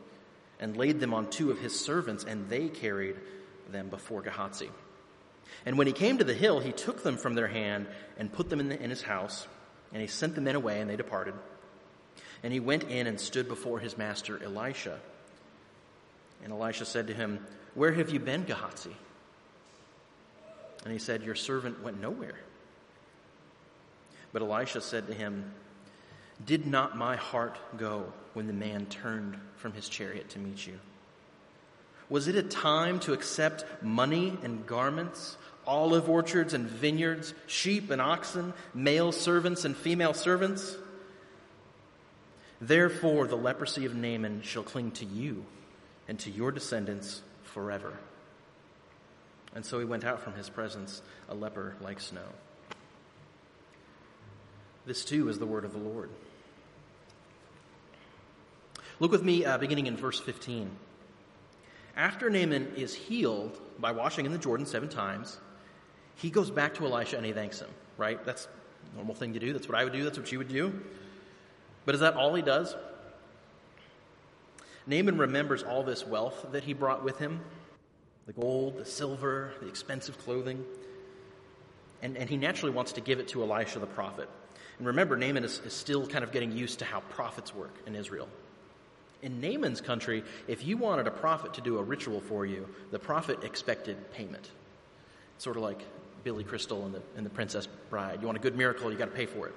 and 0.60 0.76
laid 0.76 1.00
them 1.00 1.14
on 1.14 1.28
two 1.28 1.50
of 1.50 1.58
his 1.58 1.78
servants, 1.78 2.22
and 2.22 2.48
they 2.48 2.68
carried 2.68 3.16
them 3.70 3.88
before 3.88 4.20
Gehazi. 4.20 4.68
And 5.66 5.76
when 5.76 5.86
he 5.86 5.92
came 5.92 6.18
to 6.18 6.24
the 6.24 6.34
hill, 6.34 6.60
he 6.60 6.72
took 6.72 7.02
them 7.02 7.16
from 7.16 7.34
their 7.34 7.48
hand 7.48 7.86
and 8.18 8.32
put 8.32 8.48
them 8.50 8.60
in, 8.60 8.68
the, 8.68 8.80
in 8.80 8.90
his 8.90 9.02
house, 9.02 9.46
and 9.92 10.00
he 10.00 10.06
sent 10.06 10.34
the 10.34 10.40
men 10.40 10.54
away, 10.54 10.80
and 10.80 10.88
they 10.88 10.96
departed. 10.96 11.34
And 12.42 12.52
he 12.52 12.60
went 12.60 12.84
in 12.84 13.06
and 13.06 13.18
stood 13.18 13.48
before 13.48 13.80
his 13.80 13.98
master 13.98 14.40
Elisha. 14.42 14.98
And 16.44 16.52
Elisha 16.52 16.84
said 16.84 17.08
to 17.08 17.14
him, 17.14 17.44
Where 17.74 17.92
have 17.92 18.10
you 18.10 18.20
been, 18.20 18.44
Gehazi? 18.44 18.96
And 20.84 20.92
he 20.92 20.98
said, 20.98 21.22
Your 21.22 21.34
servant 21.34 21.82
went 21.82 22.00
nowhere. 22.00 22.38
But 24.32 24.42
Elisha 24.42 24.80
said 24.80 25.08
to 25.08 25.14
him, 25.14 25.52
Did 26.44 26.66
not 26.66 26.96
my 26.96 27.16
heart 27.16 27.58
go 27.76 28.12
when 28.34 28.46
the 28.46 28.52
man 28.52 28.86
turned 28.86 29.36
from 29.56 29.72
his 29.72 29.88
chariot 29.88 30.30
to 30.30 30.38
meet 30.38 30.66
you? 30.66 30.78
Was 32.08 32.26
it 32.26 32.34
a 32.34 32.42
time 32.42 32.98
to 33.00 33.12
accept 33.12 33.64
money 33.82 34.36
and 34.42 34.66
garments, 34.66 35.36
olive 35.66 36.08
orchards 36.08 36.54
and 36.54 36.66
vineyards, 36.66 37.34
sheep 37.46 37.90
and 37.90 38.02
oxen, 38.02 38.52
male 38.74 39.12
servants 39.12 39.64
and 39.64 39.76
female 39.76 40.14
servants? 40.14 40.76
Therefore, 42.60 43.26
the 43.26 43.36
leprosy 43.36 43.86
of 43.86 43.94
Naaman 43.94 44.42
shall 44.42 44.64
cling 44.64 44.90
to 44.92 45.04
you 45.04 45.46
and 46.08 46.18
to 46.20 46.30
your 46.30 46.50
descendants 46.50 47.22
forever. 47.44 47.96
And 49.54 49.64
so 49.64 49.78
he 49.78 49.84
went 49.84 50.04
out 50.04 50.22
from 50.22 50.34
his 50.34 50.48
presence, 50.48 51.02
a 51.28 51.34
leper 51.34 51.76
like 51.80 52.00
snow. 52.00 52.26
This 54.86 55.04
too 55.04 55.28
is 55.28 55.38
the 55.38 55.46
word 55.46 55.64
of 55.64 55.72
the 55.72 55.78
Lord. 55.78 56.10
Look 59.00 59.12
with 59.12 59.24
me, 59.24 59.46
uh, 59.46 59.56
beginning 59.56 59.86
in 59.86 59.96
verse 59.96 60.20
15. 60.20 60.70
After 61.96 62.28
Naaman 62.28 62.74
is 62.76 62.94
healed 62.94 63.58
by 63.78 63.92
washing 63.92 64.26
in 64.26 64.32
the 64.32 64.38
Jordan 64.38 64.66
seven 64.66 64.90
times, 64.90 65.38
he 66.16 66.28
goes 66.28 66.50
back 66.50 66.74
to 66.74 66.84
Elisha 66.84 67.16
and 67.16 67.24
he 67.24 67.32
thanks 67.32 67.60
him, 67.60 67.70
right? 67.96 68.22
That's 68.26 68.46
a 68.92 68.96
normal 68.96 69.14
thing 69.14 69.32
to 69.32 69.40
do. 69.40 69.54
That's 69.54 69.66
what 69.66 69.78
I 69.78 69.84
would 69.84 69.94
do. 69.94 70.04
That's 70.04 70.18
what 70.18 70.30
you 70.30 70.36
would 70.36 70.48
do. 70.48 70.82
But 71.86 71.94
is 71.94 72.02
that 72.02 72.14
all 72.14 72.34
he 72.34 72.42
does? 72.42 72.76
Naaman 74.86 75.16
remembers 75.16 75.62
all 75.62 75.82
this 75.82 76.06
wealth 76.06 76.48
that 76.52 76.64
he 76.64 76.74
brought 76.74 77.02
with 77.02 77.18
him 77.18 77.40
the 78.26 78.34
gold, 78.34 78.76
the 78.76 78.84
silver, 78.84 79.54
the 79.62 79.68
expensive 79.68 80.18
clothing. 80.18 80.62
And, 82.02 82.18
and 82.18 82.28
he 82.28 82.36
naturally 82.36 82.72
wants 82.72 82.92
to 82.92 83.00
give 83.00 83.18
it 83.18 83.28
to 83.28 83.42
Elisha 83.42 83.78
the 83.78 83.86
prophet. 83.86 84.28
And 84.76 84.86
remember, 84.86 85.16
Naaman 85.16 85.44
is, 85.44 85.58
is 85.64 85.72
still 85.72 86.06
kind 86.06 86.22
of 86.22 86.32
getting 86.32 86.52
used 86.52 86.80
to 86.80 86.84
how 86.84 87.00
prophets 87.00 87.54
work 87.54 87.74
in 87.86 87.96
Israel. 87.96 88.28
In 89.22 89.40
Naaman's 89.40 89.80
country, 89.80 90.24
if 90.48 90.64
you 90.64 90.76
wanted 90.76 91.06
a 91.06 91.10
prophet 91.10 91.54
to 91.54 91.60
do 91.60 91.78
a 91.78 91.82
ritual 91.82 92.20
for 92.20 92.46
you, 92.46 92.68
the 92.90 92.98
prophet 92.98 93.44
expected 93.44 94.12
payment. 94.12 94.50
Sort 95.38 95.56
of 95.56 95.62
like 95.62 95.82
Billy 96.24 96.44
Crystal 96.44 96.84
and 96.84 96.94
the, 96.94 97.02
and 97.16 97.24
the 97.24 97.30
Princess 97.30 97.68
Bride. 97.90 98.20
You 98.20 98.26
want 98.26 98.38
a 98.38 98.40
good 98.40 98.56
miracle, 98.56 98.90
you 98.90 98.98
got 98.98 99.06
to 99.06 99.16
pay 99.16 99.26
for 99.26 99.46
it. 99.48 99.54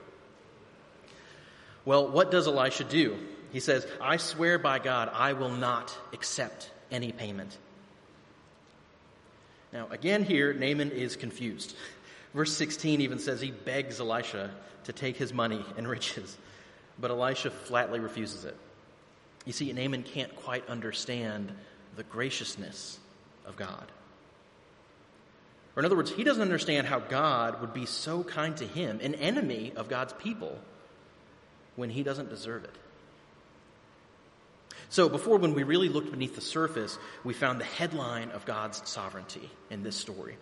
Well, 1.85 2.07
what 2.07 2.31
does 2.31 2.47
Elisha 2.47 2.83
do? 2.85 3.17
He 3.51 3.59
says, 3.59 3.85
I 4.01 4.17
swear 4.17 4.57
by 4.57 4.79
God, 4.79 5.09
I 5.13 5.33
will 5.33 5.51
not 5.51 5.95
accept 6.13 6.71
any 6.91 7.11
payment. 7.11 7.57
Now, 9.71 9.87
again, 9.89 10.23
here, 10.23 10.53
Naaman 10.53 10.91
is 10.91 11.15
confused. 11.15 11.75
Verse 12.33 12.55
16 12.55 13.01
even 13.01 13.19
says 13.19 13.41
he 13.41 13.51
begs 13.51 13.99
Elisha 13.99 14.51
to 14.85 14.93
take 14.93 15.17
his 15.17 15.33
money 15.33 15.63
and 15.77 15.87
riches, 15.87 16.37
but 16.99 17.11
Elisha 17.11 17.49
flatly 17.49 17.99
refuses 17.99 18.45
it. 18.45 18.57
You 19.45 19.53
see, 19.53 19.71
Naaman 19.73 20.03
can't 20.03 20.35
quite 20.37 20.67
understand 20.67 21.51
the 21.95 22.03
graciousness 22.03 22.97
of 23.45 23.55
God. 23.55 23.85
Or, 25.75 25.79
in 25.81 25.85
other 25.85 25.95
words, 25.95 26.11
he 26.11 26.23
doesn't 26.23 26.41
understand 26.41 26.87
how 26.87 26.99
God 26.99 27.59
would 27.61 27.73
be 27.73 27.85
so 27.85 28.23
kind 28.23 28.55
to 28.57 28.65
him, 28.65 28.99
an 29.01 29.15
enemy 29.15 29.73
of 29.75 29.89
God's 29.89 30.13
people, 30.13 30.57
when 31.75 31.89
he 31.89 32.03
doesn't 32.03 32.29
deserve 32.29 32.63
it. 32.63 32.75
So, 34.89 35.09
before, 35.09 35.37
when 35.37 35.55
we 35.55 35.63
really 35.63 35.89
looked 35.89 36.11
beneath 36.11 36.35
the 36.35 36.41
surface, 36.41 36.99
we 37.23 37.33
found 37.33 37.59
the 37.59 37.65
headline 37.65 38.29
of 38.29 38.45
God's 38.45 38.87
sovereignty 38.87 39.49
in 39.71 39.81
this 39.81 39.95
story. 39.95 40.37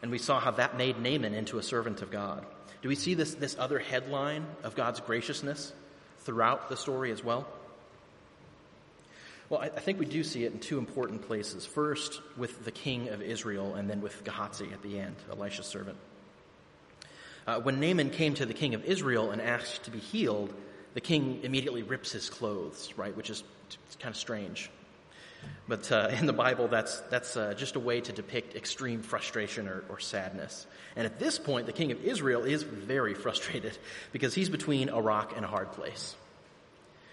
And 0.00 0.10
we 0.10 0.16
saw 0.16 0.40
how 0.40 0.52
that 0.52 0.78
made 0.78 0.98
Naaman 0.98 1.34
into 1.34 1.58
a 1.58 1.62
servant 1.62 2.00
of 2.00 2.10
God. 2.10 2.46
Do 2.80 2.88
we 2.88 2.94
see 2.94 3.12
this, 3.12 3.34
this 3.34 3.56
other 3.58 3.78
headline 3.78 4.46
of 4.62 4.74
God's 4.74 5.00
graciousness 5.00 5.74
throughout 6.20 6.70
the 6.70 6.76
story 6.78 7.12
as 7.12 7.22
well? 7.22 7.46
Well, 9.50 9.60
I, 9.60 9.68
think 9.68 9.98
we 9.98 10.06
do 10.06 10.22
see 10.22 10.44
it 10.44 10.52
in 10.52 10.60
two 10.60 10.78
important 10.78 11.22
places. 11.22 11.66
First, 11.66 12.20
with 12.36 12.64
the 12.64 12.70
king 12.70 13.08
of 13.08 13.20
Israel, 13.20 13.74
and 13.74 13.90
then 13.90 14.00
with 14.00 14.22
Gehazi 14.22 14.68
at 14.72 14.80
the 14.80 14.96
end, 14.96 15.16
Elisha's 15.28 15.66
servant. 15.66 15.98
Uh, 17.48 17.58
when 17.58 17.80
Naaman 17.80 18.10
came 18.10 18.34
to 18.34 18.46
the 18.46 18.54
king 18.54 18.74
of 18.74 18.84
Israel 18.84 19.32
and 19.32 19.42
asked 19.42 19.82
to 19.84 19.90
be 19.90 19.98
healed, 19.98 20.54
the 20.94 21.00
king 21.00 21.40
immediately 21.42 21.82
rips 21.82 22.12
his 22.12 22.30
clothes, 22.30 22.94
right? 22.96 23.16
Which 23.16 23.28
is 23.28 23.42
kind 23.98 24.12
of 24.12 24.16
strange. 24.16 24.70
But 25.66 25.90
uh, 25.90 26.10
in 26.16 26.26
the 26.26 26.32
Bible, 26.32 26.68
that's, 26.68 27.00
that's 27.10 27.36
uh, 27.36 27.54
just 27.54 27.74
a 27.74 27.80
way 27.80 28.00
to 28.02 28.12
depict 28.12 28.54
extreme 28.54 29.02
frustration 29.02 29.66
or, 29.66 29.82
or 29.88 29.98
sadness. 29.98 30.64
And 30.94 31.06
at 31.06 31.18
this 31.18 31.40
point, 31.40 31.66
the 31.66 31.72
king 31.72 31.90
of 31.90 32.04
Israel 32.04 32.44
is 32.44 32.62
very 32.62 33.14
frustrated 33.14 33.76
because 34.12 34.32
he's 34.32 34.48
between 34.48 34.90
a 34.90 35.00
rock 35.00 35.32
and 35.34 35.44
a 35.44 35.48
hard 35.48 35.72
place. 35.72 36.14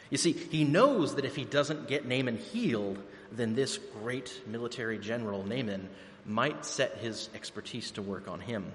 You 0.10 0.18
see, 0.18 0.32
he 0.32 0.64
knows 0.64 1.16
that 1.16 1.26
if 1.26 1.36
he 1.36 1.44
doesn't 1.44 1.88
get 1.88 2.06
Naaman 2.06 2.38
healed, 2.38 2.98
then 3.32 3.56
this 3.56 3.78
great 4.02 4.42
military 4.48 4.98
general, 4.98 5.44
Naaman, 5.44 5.90
might 6.26 6.66
set 6.66 6.98
his 6.98 7.30
expertise 7.36 7.92
to 7.92 8.02
work 8.02 8.28
on 8.28 8.40
him. 8.40 8.72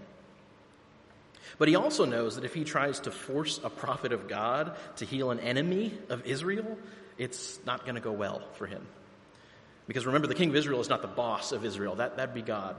But 1.59 1.69
he 1.69 1.77
also 1.77 2.05
knows 2.05 2.37
that 2.37 2.45
if 2.45 2.55
he 2.55 2.65
tries 2.65 3.01
to 3.01 3.11
force 3.11 3.61
a 3.63 3.71
prophet 3.71 4.13
of 4.13 4.29
God 4.29 4.77
to 4.97 5.05
heal 5.05 5.31
an 5.31 5.41
enemy 5.41 5.97
of 6.09 6.27
Israel, 6.27 6.79
it's 7.19 7.59
not 7.67 7.85
going 7.85 7.95
to 7.95 8.01
go 8.01 8.13
well 8.13 8.43
for 8.55 8.67
him. 8.67 8.87
Because 9.87 10.07
remember, 10.07 10.29
the 10.29 10.35
king 10.35 10.51
of 10.51 10.57
Israel 10.57 10.81
is 10.81 10.89
not 10.89 11.03
the 11.03 11.09
boss 11.09 11.53
of 11.53 11.65
Israel, 11.65 11.97
that, 11.97 12.17
that'd 12.17 12.35
be 12.35 12.43
God. 12.43 12.77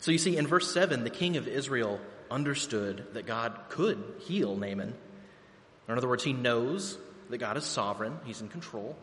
So 0.00 0.10
you 0.10 0.18
see, 0.18 0.36
in 0.36 0.46
verse 0.46 0.72
7, 0.72 1.04
the 1.04 1.10
king 1.10 1.36
of 1.36 1.46
Israel 1.46 2.00
understood 2.30 3.06
that 3.12 3.26
God 3.26 3.56
could 3.68 4.02
heal 4.20 4.56
Naaman. 4.56 4.94
In 5.88 5.96
other 5.96 6.08
words, 6.08 6.24
he 6.24 6.32
knows 6.32 6.98
that 7.30 7.38
God 7.38 7.56
is 7.56 7.64
sovereign, 7.64 8.18
he's 8.24 8.40
in 8.40 8.48
control. 8.48 8.96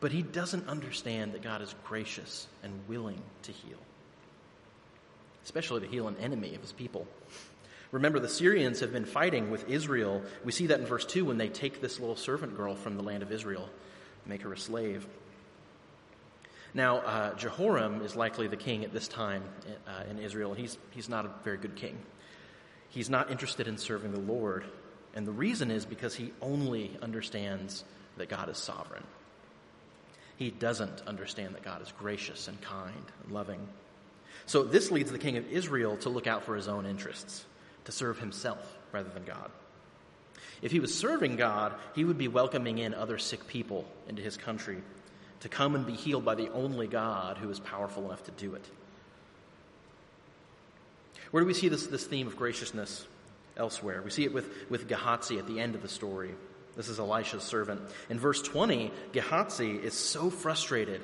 But 0.00 0.12
he 0.12 0.22
doesn't 0.22 0.68
understand 0.68 1.32
that 1.32 1.42
God 1.42 1.62
is 1.62 1.74
gracious 1.84 2.48
and 2.62 2.72
willing 2.88 3.22
to 3.42 3.52
heal 3.52 3.78
especially 5.44 5.80
to 5.80 5.86
heal 5.86 6.08
an 6.08 6.16
enemy 6.18 6.54
of 6.54 6.60
his 6.60 6.72
people. 6.72 7.06
Remember, 7.90 8.18
the 8.18 8.28
Syrians 8.28 8.80
have 8.80 8.92
been 8.92 9.04
fighting 9.04 9.50
with 9.50 9.68
Israel. 9.68 10.22
We 10.44 10.52
see 10.52 10.68
that 10.68 10.80
in 10.80 10.86
verse 10.86 11.04
2 11.04 11.24
when 11.24 11.36
they 11.36 11.48
take 11.48 11.80
this 11.80 12.00
little 12.00 12.16
servant 12.16 12.56
girl 12.56 12.74
from 12.74 12.96
the 12.96 13.02
land 13.02 13.22
of 13.22 13.30
Israel, 13.30 13.68
make 14.24 14.42
her 14.42 14.52
a 14.52 14.58
slave. 14.58 15.06
Now, 16.74 16.98
uh, 16.98 17.34
Jehoram 17.34 18.00
is 18.00 18.16
likely 18.16 18.48
the 18.48 18.56
king 18.56 18.82
at 18.84 18.94
this 18.94 19.08
time 19.08 19.44
uh, 19.86 20.04
in 20.10 20.18
Israel, 20.18 20.52
and 20.52 20.60
he's, 20.60 20.78
he's 20.90 21.08
not 21.08 21.26
a 21.26 21.30
very 21.44 21.58
good 21.58 21.76
king. 21.76 21.98
He's 22.88 23.10
not 23.10 23.30
interested 23.30 23.68
in 23.68 23.76
serving 23.76 24.12
the 24.12 24.20
Lord, 24.20 24.64
and 25.14 25.26
the 25.26 25.32
reason 25.32 25.70
is 25.70 25.84
because 25.84 26.14
he 26.14 26.32
only 26.40 26.90
understands 27.02 27.84
that 28.16 28.28
God 28.28 28.48
is 28.48 28.58
sovereign. 28.58 29.04
He 30.36 30.50
doesn't 30.50 31.02
understand 31.06 31.54
that 31.54 31.62
God 31.62 31.82
is 31.82 31.92
gracious 31.98 32.48
and 32.48 32.60
kind 32.60 33.04
and 33.22 33.32
loving. 33.32 33.66
So 34.46 34.62
this 34.64 34.90
leads 34.90 35.12
the 35.12 35.18
king 35.18 35.36
of 35.36 35.50
Israel 35.52 35.96
to 35.98 36.08
look 36.08 36.26
out 36.26 36.44
for 36.44 36.56
his 36.56 36.68
own 36.68 36.86
interests, 36.86 37.44
to 37.84 37.92
serve 37.92 38.18
himself 38.18 38.76
rather 38.90 39.10
than 39.10 39.24
God. 39.24 39.50
If 40.62 40.72
he 40.72 40.80
was 40.80 40.96
serving 40.96 41.36
God, 41.36 41.74
he 41.94 42.04
would 42.04 42.18
be 42.18 42.28
welcoming 42.28 42.78
in 42.78 42.94
other 42.94 43.18
sick 43.18 43.46
people 43.46 43.84
into 44.08 44.22
his 44.22 44.36
country 44.36 44.82
to 45.40 45.48
come 45.48 45.74
and 45.74 45.84
be 45.84 45.94
healed 45.94 46.24
by 46.24 46.36
the 46.36 46.50
only 46.52 46.86
God 46.86 47.36
who 47.36 47.50
is 47.50 47.58
powerful 47.58 48.04
enough 48.06 48.24
to 48.24 48.30
do 48.32 48.54
it. 48.54 48.64
Where 51.32 51.42
do 51.42 51.46
we 51.46 51.54
see 51.54 51.68
this, 51.68 51.86
this 51.86 52.04
theme 52.04 52.26
of 52.26 52.36
graciousness 52.36 53.06
elsewhere? 53.56 54.02
We 54.02 54.10
see 54.10 54.24
it 54.24 54.32
with, 54.32 54.50
with 54.70 54.88
Gehazi 54.88 55.38
at 55.38 55.46
the 55.46 55.60
end 55.60 55.74
of 55.74 55.82
the 55.82 55.88
story. 55.88 56.30
This 56.76 56.88
is 56.88 56.98
Elisha's 56.98 57.42
servant. 57.42 57.82
In 58.08 58.18
verse 58.18 58.40
20, 58.40 58.90
Gehazi 59.12 59.72
is 59.72 59.94
so 59.94 60.30
frustrated 60.30 61.02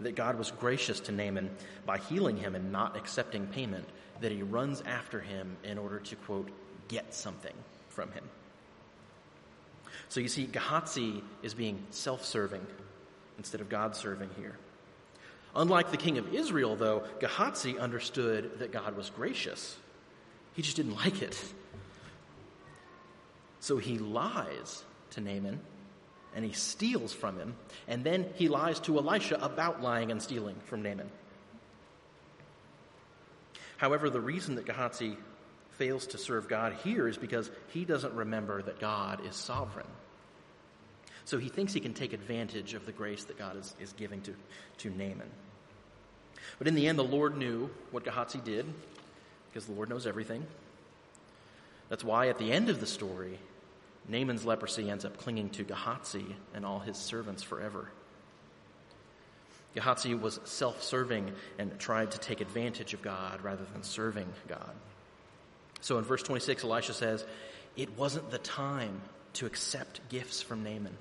that 0.00 0.16
God 0.16 0.36
was 0.36 0.50
gracious 0.50 1.00
to 1.00 1.12
Naaman 1.12 1.50
by 1.86 1.98
healing 1.98 2.36
him 2.36 2.54
and 2.54 2.72
not 2.72 2.96
accepting 2.96 3.46
payment, 3.46 3.88
that 4.20 4.32
he 4.32 4.42
runs 4.42 4.82
after 4.82 5.20
him 5.20 5.56
in 5.64 5.78
order 5.78 5.98
to, 6.00 6.16
quote, 6.16 6.50
get 6.88 7.14
something 7.14 7.54
from 7.88 8.10
him. 8.12 8.24
So 10.08 10.20
you 10.20 10.28
see, 10.28 10.46
Gehazi 10.46 11.22
is 11.42 11.54
being 11.54 11.82
self 11.90 12.24
serving 12.24 12.66
instead 13.38 13.60
of 13.60 13.68
God 13.68 13.96
serving 13.96 14.30
here. 14.36 14.56
Unlike 15.54 15.90
the 15.90 15.96
king 15.96 16.18
of 16.18 16.34
Israel, 16.34 16.76
though, 16.76 17.04
Gehazi 17.20 17.78
understood 17.78 18.58
that 18.58 18.72
God 18.72 18.96
was 18.96 19.10
gracious. 19.10 19.76
He 20.54 20.62
just 20.62 20.76
didn't 20.76 20.96
like 20.96 21.22
it. 21.22 21.42
So 23.62 23.78
he 23.78 23.96
lies 23.96 24.82
to 25.10 25.20
Naaman 25.20 25.60
and 26.34 26.44
he 26.44 26.52
steals 26.52 27.12
from 27.12 27.38
him, 27.38 27.54
and 27.86 28.02
then 28.02 28.26
he 28.34 28.48
lies 28.48 28.80
to 28.80 28.98
Elisha 28.98 29.38
about 29.40 29.82
lying 29.82 30.10
and 30.10 30.20
stealing 30.20 30.56
from 30.64 30.82
Naaman. 30.82 31.10
However, 33.76 34.10
the 34.10 34.20
reason 34.20 34.56
that 34.56 34.66
Gehazi 34.66 35.16
fails 35.72 36.08
to 36.08 36.18
serve 36.18 36.48
God 36.48 36.72
here 36.82 37.06
is 37.06 37.16
because 37.16 37.50
he 37.68 37.84
doesn't 37.84 38.14
remember 38.14 38.62
that 38.62 38.80
God 38.80 39.24
is 39.26 39.36
sovereign. 39.36 39.86
So 41.24 41.38
he 41.38 41.48
thinks 41.48 41.72
he 41.72 41.80
can 41.80 41.94
take 41.94 42.14
advantage 42.14 42.74
of 42.74 42.84
the 42.84 42.92
grace 42.92 43.24
that 43.24 43.38
God 43.38 43.56
is, 43.56 43.74
is 43.78 43.92
giving 43.92 44.22
to, 44.22 44.34
to 44.78 44.90
Naaman. 44.90 45.30
But 46.58 46.66
in 46.66 46.74
the 46.74 46.88
end, 46.88 46.98
the 46.98 47.04
Lord 47.04 47.36
knew 47.36 47.70
what 47.92 48.04
Gehazi 48.04 48.40
did, 48.40 48.66
because 49.50 49.66
the 49.66 49.72
Lord 49.72 49.88
knows 49.88 50.06
everything. 50.06 50.46
That's 51.90 52.02
why 52.02 52.28
at 52.28 52.38
the 52.38 52.50
end 52.50 52.70
of 52.70 52.80
the 52.80 52.86
story, 52.86 53.38
Naaman's 54.08 54.44
leprosy 54.44 54.90
ends 54.90 55.04
up 55.04 55.16
clinging 55.16 55.50
to 55.50 55.64
Gehazi 55.64 56.36
and 56.54 56.66
all 56.66 56.80
his 56.80 56.96
servants 56.96 57.42
forever. 57.42 57.88
Gehazi 59.74 60.14
was 60.14 60.40
self 60.44 60.82
serving 60.82 61.32
and 61.58 61.78
tried 61.78 62.10
to 62.10 62.18
take 62.18 62.40
advantage 62.40 62.94
of 62.94 63.02
God 63.02 63.42
rather 63.42 63.64
than 63.72 63.82
serving 63.82 64.28
God. 64.48 64.74
So 65.80 65.98
in 65.98 66.04
verse 66.04 66.22
26, 66.22 66.64
Elisha 66.64 66.92
says, 66.92 67.24
It 67.76 67.96
wasn't 67.96 68.30
the 68.30 68.38
time 68.38 69.00
to 69.34 69.46
accept 69.46 70.00
gifts 70.08 70.42
from 70.42 70.62
Naaman, 70.62 70.96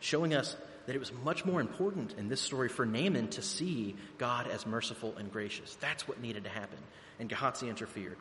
showing 0.00 0.34
us 0.34 0.56
that 0.86 0.96
it 0.96 0.98
was 0.98 1.12
much 1.24 1.44
more 1.44 1.60
important 1.60 2.14
in 2.18 2.28
this 2.28 2.40
story 2.40 2.68
for 2.68 2.84
Naaman 2.84 3.28
to 3.28 3.42
see 3.42 3.94
God 4.18 4.48
as 4.48 4.66
merciful 4.66 5.14
and 5.16 5.30
gracious. 5.32 5.76
That's 5.80 6.08
what 6.08 6.20
needed 6.20 6.44
to 6.44 6.50
happen. 6.50 6.78
And 7.20 7.28
Gehazi 7.28 7.68
interfered. 7.68 8.16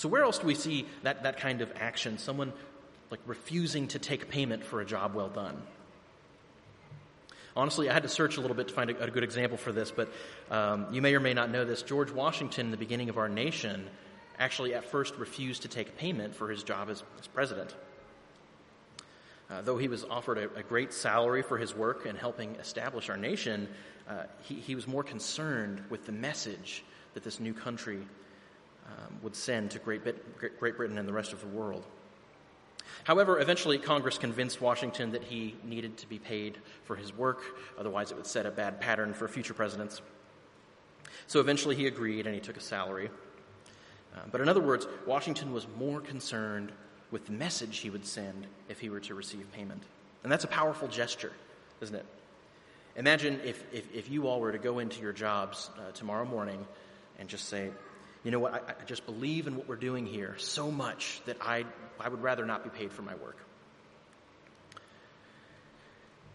So 0.00 0.08
where 0.08 0.22
else 0.22 0.38
do 0.38 0.46
we 0.46 0.54
see 0.54 0.86
that, 1.02 1.24
that 1.24 1.40
kind 1.40 1.60
of 1.60 1.70
action? 1.78 2.16
Someone 2.16 2.54
like 3.10 3.20
refusing 3.26 3.86
to 3.88 3.98
take 3.98 4.30
payment 4.30 4.64
for 4.64 4.80
a 4.80 4.84
job 4.86 5.14
well 5.14 5.28
done. 5.28 5.60
Honestly, 7.54 7.90
I 7.90 7.92
had 7.92 8.04
to 8.04 8.08
search 8.08 8.38
a 8.38 8.40
little 8.40 8.56
bit 8.56 8.68
to 8.68 8.72
find 8.72 8.88
a, 8.88 8.98
a 8.98 9.10
good 9.10 9.24
example 9.24 9.58
for 9.58 9.72
this, 9.72 9.90
but 9.90 10.10
um, 10.50 10.86
you 10.90 11.02
may 11.02 11.14
or 11.14 11.20
may 11.20 11.34
not 11.34 11.50
know 11.50 11.66
this. 11.66 11.82
George 11.82 12.10
Washington, 12.10 12.68
in 12.68 12.70
the 12.70 12.78
beginning 12.78 13.10
of 13.10 13.18
our 13.18 13.28
nation, 13.28 13.90
actually 14.38 14.72
at 14.72 14.86
first 14.86 15.16
refused 15.16 15.62
to 15.62 15.68
take 15.68 15.98
payment 15.98 16.34
for 16.34 16.48
his 16.48 16.62
job 16.62 16.88
as, 16.88 17.04
as 17.18 17.26
president. 17.26 17.76
Uh, 19.50 19.60
though 19.60 19.76
he 19.76 19.88
was 19.88 20.04
offered 20.04 20.38
a, 20.38 20.44
a, 20.54 20.62
great 20.62 20.94
salary 20.94 21.42
for 21.42 21.58
his 21.58 21.76
work 21.76 22.06
in 22.06 22.16
helping 22.16 22.54
establish 22.54 23.10
our 23.10 23.18
nation, 23.18 23.68
uh, 24.08 24.22
he, 24.44 24.54
he 24.54 24.74
was 24.74 24.88
more 24.88 25.04
concerned 25.04 25.82
with 25.90 26.06
the 26.06 26.12
message 26.12 26.84
that 27.12 27.22
this 27.22 27.38
new 27.38 27.52
country 27.52 28.00
um, 28.90 29.14
would 29.22 29.36
send 29.36 29.70
to 29.72 29.78
Great, 29.78 30.04
Bit- 30.04 30.58
Great 30.58 30.76
Britain 30.76 30.98
and 30.98 31.08
the 31.08 31.12
rest 31.12 31.32
of 31.32 31.40
the 31.40 31.46
world. 31.46 31.84
However, 33.04 33.40
eventually 33.40 33.78
Congress 33.78 34.18
convinced 34.18 34.60
Washington 34.60 35.12
that 35.12 35.24
he 35.24 35.56
needed 35.64 35.96
to 35.98 36.08
be 36.08 36.18
paid 36.18 36.58
for 36.84 36.96
his 36.96 37.16
work, 37.16 37.42
otherwise, 37.78 38.10
it 38.10 38.16
would 38.16 38.26
set 38.26 38.46
a 38.46 38.50
bad 38.50 38.80
pattern 38.80 39.14
for 39.14 39.26
future 39.28 39.54
presidents. 39.54 40.02
So 41.26 41.40
eventually 41.40 41.76
he 41.76 41.86
agreed 41.86 42.26
and 42.26 42.34
he 42.34 42.40
took 42.40 42.56
a 42.56 42.60
salary. 42.60 43.10
Uh, 44.14 44.20
but 44.30 44.40
in 44.40 44.48
other 44.48 44.60
words, 44.60 44.86
Washington 45.06 45.52
was 45.52 45.66
more 45.78 46.00
concerned 46.00 46.72
with 47.10 47.26
the 47.26 47.32
message 47.32 47.78
he 47.78 47.90
would 47.90 48.04
send 48.04 48.46
if 48.68 48.80
he 48.80 48.90
were 48.90 49.00
to 49.00 49.14
receive 49.14 49.50
payment. 49.52 49.82
And 50.22 50.30
that's 50.30 50.44
a 50.44 50.48
powerful 50.48 50.88
gesture, 50.88 51.32
isn't 51.80 51.94
it? 51.94 52.04
Imagine 52.96 53.40
if, 53.44 53.64
if, 53.72 53.94
if 53.94 54.10
you 54.10 54.26
all 54.26 54.40
were 54.40 54.52
to 54.52 54.58
go 54.58 54.80
into 54.80 55.00
your 55.00 55.12
jobs 55.12 55.70
uh, 55.78 55.92
tomorrow 55.92 56.24
morning 56.24 56.66
and 57.18 57.28
just 57.28 57.48
say, 57.48 57.70
you 58.24 58.30
know 58.30 58.38
what, 58.38 58.54
I, 58.54 58.58
I 58.80 58.84
just 58.84 59.06
believe 59.06 59.46
in 59.46 59.56
what 59.56 59.68
we're 59.68 59.76
doing 59.76 60.06
here 60.06 60.34
so 60.38 60.70
much 60.70 61.20
that 61.26 61.38
I, 61.40 61.64
I 61.98 62.08
would 62.08 62.22
rather 62.22 62.44
not 62.44 62.64
be 62.64 62.70
paid 62.70 62.92
for 62.92 63.02
my 63.02 63.14
work. 63.14 63.38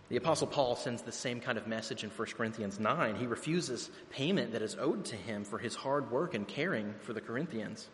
The 0.10 0.18
Apostle 0.18 0.48
Paul 0.48 0.76
sends 0.76 1.02
the 1.02 1.12
same 1.12 1.40
kind 1.40 1.58
of 1.58 1.68
message 1.68 2.04
in 2.04 2.12
1 2.12 2.28
Corinthians 2.38 2.80
9. 2.80 3.16
He 3.16 3.26
refuses 3.26 3.90
payment 4.12 4.52
that 4.52 4.62
is 4.62 4.76
owed 4.80 5.06
to 5.06 5.16
him 5.16 5.44
for 5.44 5.58
his 5.58 5.74
hard 5.74 6.12
work 6.12 6.36
and 6.36 6.48
caring 6.48 6.94
for 7.02 7.14
the 7.14 7.22
Corinthians. 7.22 7.88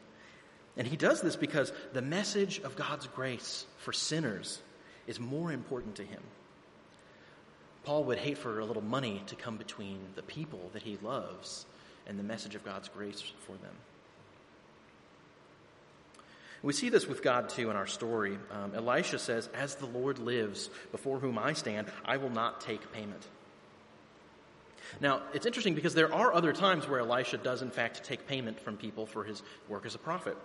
And 0.76 0.86
he 0.86 0.98
does 0.98 1.22
this 1.22 1.38
because 1.38 1.72
the 1.94 2.02
message 2.02 2.60
of 2.60 2.76
God's 2.76 3.08
grace 3.08 3.66
for 3.78 3.94
sinners 3.94 4.62
is 5.08 5.20
more 5.20 5.52
important 5.52 5.96
to 5.96 6.04
him. 6.04 6.22
Paul 7.84 8.04
would 8.06 8.20
hate 8.20 8.38
for 8.38 8.60
a 8.60 8.66
little 8.66 8.84
money 8.84 9.24
to 9.28 9.36
come 9.36 9.58
between 9.58 10.00
the 10.16 10.22
people 10.22 10.70
that 10.74 10.84
he 10.84 10.98
loves 11.02 11.66
and 12.08 12.18
the 12.18 12.24
message 12.24 12.56
of 12.56 12.66
God's 12.66 12.90
grace 12.90 13.22
for 13.46 13.54
them. 13.54 13.76
We 16.64 16.74
see 16.74 16.90
this 16.90 17.08
with 17.08 17.24
God 17.24 17.50
too 17.50 17.70
in 17.70 17.76
our 17.76 17.88
story. 17.88 18.38
Um, 18.52 18.74
Elisha 18.76 19.18
says, 19.18 19.50
As 19.54 19.76
the 19.76 19.88
Lord 19.88 20.20
lives, 20.20 20.70
before 20.92 21.20
whom 21.20 21.40
I 21.40 21.54
stand, 21.54 21.88
I 22.06 22.18
will 22.18 22.30
not 22.30 22.62
take 22.62 22.92
payment. 22.92 23.26
Now, 25.00 25.22
it's 25.34 25.46
interesting 25.46 25.74
because 25.74 25.94
there 25.94 26.14
are 26.14 26.34
other 26.34 26.54
times 26.54 26.88
where 26.88 27.00
Elisha 27.00 27.38
does, 27.38 27.62
in 27.62 27.72
fact, 27.72 28.04
take 28.04 28.28
payment 28.28 28.60
from 28.60 28.78
people 28.78 29.06
for 29.06 29.24
his 29.24 29.42
work 29.70 29.86
as 29.86 29.96
a 29.96 30.00
prophet. 30.00 30.38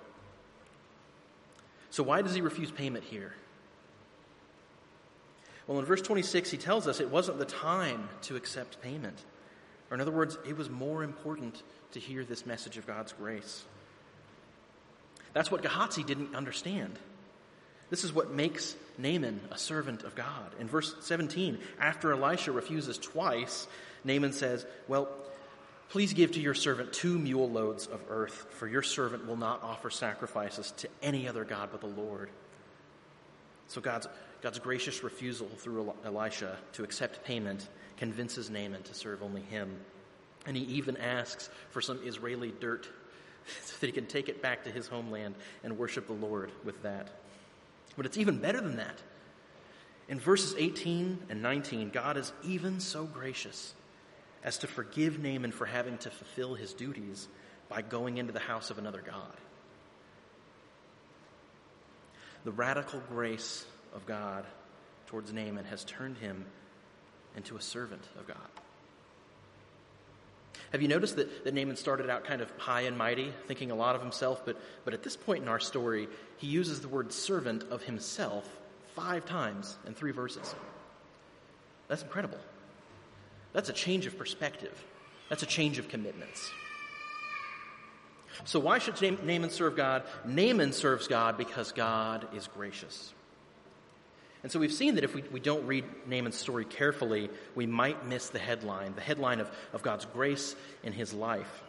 So, 1.90 2.03
why 2.03 2.23
does 2.23 2.35
he 2.35 2.40
refuse 2.40 2.71
payment 2.71 3.05
here? 3.05 3.35
Well, 5.66 5.81
in 5.81 5.85
verse 5.85 6.03
26, 6.03 6.51
he 6.51 6.59
tells 6.59 6.87
us 6.87 7.01
it 7.01 7.11
wasn't 7.11 7.38
the 7.38 7.45
time 7.45 8.09
to 8.23 8.37
accept 8.37 8.81
payment. 8.81 9.19
Or, 9.90 9.94
in 9.94 10.01
other 10.01 10.11
words, 10.11 10.37
it 10.46 10.57
was 10.57 10.68
more 10.68 11.03
important 11.03 11.62
to 11.92 12.01
hear 12.01 12.25
this 12.25 12.44
message 12.44 12.77
of 12.77 12.87
God's 12.87 13.12
grace. 13.12 13.64
That's 15.33 15.51
what 15.51 15.62
Gehazi 15.62 16.03
didn't 16.03 16.35
understand. 16.35 16.99
This 17.90 18.03
is 18.03 18.12
what 18.12 18.33
makes 18.33 18.75
Naaman 18.99 19.40
a 19.51 19.59
servant 19.59 20.03
of 20.03 20.14
God. 20.14 20.55
In 20.59 20.66
verse 20.66 20.94
17, 21.01 21.59
after 21.79 22.12
Elisha 22.12 22.51
refuses 22.51 22.99
twice, 22.99 23.68
Naaman 24.05 24.33
says, 24.33 24.66
Well, 24.88 25.09
please 25.90 26.12
give 26.12 26.33
to 26.33 26.40
your 26.40 26.55
servant 26.55 26.92
two 26.92 27.18
mule 27.18 27.49
loads 27.49 27.87
of 27.87 28.01
earth, 28.09 28.46
for 28.51 28.66
your 28.66 28.83
servant 28.83 29.27
will 29.27 29.37
not 29.37 29.62
offer 29.62 29.90
sacrifices 29.90 30.72
to 30.79 30.88
any 31.03 31.29
other 31.29 31.44
God 31.44 31.68
but 31.70 31.81
the 31.81 31.87
Lord. 31.87 32.29
So 33.69 33.81
God's, 33.81 34.09
God's 34.43 34.59
gracious 34.59 35.03
refusal 35.03 35.49
through 35.59 35.93
Elisha 36.05 36.57
to 36.75 36.85
accept 36.85 37.25
payment 37.25 37.69
convinces 37.97 38.51
Naaman 38.51 38.83
to 38.85 38.95
serve 38.95 39.23
only 39.23 39.43
him. 39.43 39.77
And 40.47 40.57
he 40.57 40.63
even 40.65 40.97
asks 40.97 41.51
for 41.71 41.81
some 41.81 42.01
Israeli 42.05 42.53
dirt 42.61 42.89
so 43.65 43.75
that 43.81 43.87
he 43.87 43.93
can 43.93 44.07
take 44.07 44.29
it 44.29 44.43
back 44.43 44.65
to 44.65 44.71
his 44.71 44.87
homeland 44.87 45.35
and 45.65 45.79
worship 45.79 46.07
the 46.07 46.13
Lord 46.13 46.53
with 46.65 46.83
that. 46.83 47.09
But 47.97 48.07
it's 48.07 48.19
even 48.19 48.39
better 48.39 48.61
than 48.61 48.77
that. 48.77 48.99
In 50.09 50.21
verses 50.21 50.55
18 50.57 51.19
and 51.31 51.43
19, 51.43 51.91
God 51.91 52.17
is 52.17 52.33
even 52.45 52.79
so 52.79 53.05
gracious 53.05 53.75
as 54.45 54.59
to 54.59 54.69
forgive 54.69 55.19
Naaman 55.19 55.51
for 55.51 55.67
having 55.67 55.99
to 55.99 56.11
fulfill 56.11 56.55
his 56.55 56.73
duties 56.73 57.27
by 57.69 57.83
going 57.83 58.19
into 58.19 58.33
the 58.33 58.39
house 58.39 58.71
of 58.71 58.79
another 58.79 59.03
God. 59.05 59.35
The 62.47 62.53
radical 62.53 63.03
grace 63.09 63.67
of 63.93 64.07
God 64.07 64.45
towards 65.09 65.33
Naaman 65.33 65.65
has 65.65 65.83
turned 65.83 66.17
him 66.19 66.47
into 67.37 67.57
a 67.57 67.61
servant 67.61 68.05
of 68.21 68.29
God. 68.29 68.37
Have 70.71 70.81
you 70.81 70.87
noticed 70.87 71.17
that, 71.17 71.43
that 71.43 71.55
Naaman 71.55 71.75
started 71.75 72.09
out 72.09 72.23
kind 72.23 72.41
of 72.41 72.49
high 72.57 72.83
and 72.83 72.97
mighty, 72.97 73.33
thinking 73.49 73.73
a 73.73 73.75
lot 73.75 73.97
of 73.97 74.01
himself, 74.01 74.43
but, 74.45 74.57
but 74.85 74.95
at 74.95 75.03
this 75.03 75.17
point 75.17 75.43
in 75.43 75.49
our 75.49 75.59
story, 75.59 76.07
he 76.37 76.47
uses 76.47 76.81
the 76.81 76.87
word 76.87 77.13
servant 77.13 77.65
of 77.69 77.83
himself 77.83 78.49
five 78.95 79.27
times 79.27 79.77
in 79.85 79.95
three 79.95 80.13
verses. 80.13 80.55
That's 81.89 82.05
incredible. 82.05 82.39
That's 83.55 83.71
a 83.71 83.73
change 83.73 84.07
of 84.07 84.17
perspective. 84.17 84.85
That's 85.31 85.43
a 85.43 85.47
change 85.47 85.81
of 85.81 85.89
commitments. 85.89 86.49
So, 88.44 88.61
why 88.61 88.79
should 88.79 89.01
Naaman 89.25 89.51
serve 89.51 89.77
God? 89.77 90.03
Naaman 90.25 90.72
serves 90.72 91.09
God 91.09 91.38
because 91.38 91.72
God 91.72 92.29
is 92.35 92.49
gracious. 92.49 93.12
And 94.42 94.53
so 94.53 94.61
we've 94.61 94.72
seen 94.72 94.94
that 94.94 95.03
if 95.03 95.12
we, 95.12 95.22
we 95.33 95.40
don't 95.40 95.66
read 95.66 95.85
Naaman's 96.07 96.37
story 96.37 96.64
carefully, 96.64 97.31
we 97.57 97.66
might 97.66 98.07
miss 98.07 98.29
the 98.29 98.38
headline, 98.38 98.94
the 98.94 99.01
headline 99.01 99.40
of, 99.40 99.51
of 99.72 99.83
God's 99.83 100.05
grace 100.05 100.55
in 100.85 100.92
his 100.92 101.12
life. 101.12 101.62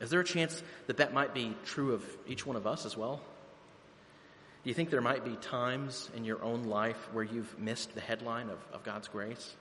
Is 0.00 0.08
there 0.08 0.20
a 0.20 0.24
chance 0.24 0.62
that 0.86 0.96
that 0.96 1.12
might 1.12 1.34
be 1.34 1.54
true 1.66 1.92
of 1.92 2.02
each 2.26 2.46
one 2.46 2.56
of 2.56 2.66
us 2.66 2.86
as 2.86 2.96
well? 2.96 3.20
Do 4.64 4.70
you 4.70 4.74
think 4.74 4.88
there 4.88 5.02
might 5.02 5.24
be 5.24 5.36
times 5.36 6.08
in 6.16 6.24
your 6.24 6.42
own 6.42 6.64
life 6.64 6.96
where 7.12 7.24
you've 7.24 7.58
missed 7.58 7.94
the 7.94 8.00
headline 8.00 8.48
of, 8.48 8.58
of 8.72 8.82
God's 8.82 9.08
grace? 9.08 9.54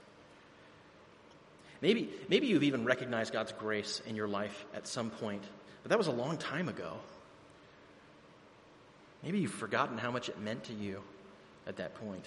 Maybe, 1.82 2.10
maybe 2.30 2.48
you've 2.48 2.64
even 2.64 2.86
recognized 2.86 3.34
God's 3.34 3.52
grace 3.52 4.02
in 4.08 4.16
your 4.16 4.28
life 4.28 4.66
at 4.74 4.88
some 4.88 5.10
point, 5.10 5.44
but 5.84 5.90
that 5.90 5.98
was 5.98 6.08
a 6.08 6.12
long 6.12 6.38
time 6.38 6.70
ago. 6.70 6.94
Maybe 9.24 9.40
you've 9.40 9.52
forgotten 9.52 9.98
how 9.98 10.12
much 10.12 10.30
it 10.30 10.40
meant 10.40 10.66
to 10.66 10.74
you 10.74 11.02
at 11.68 11.78
that 11.78 11.96
point. 11.96 12.26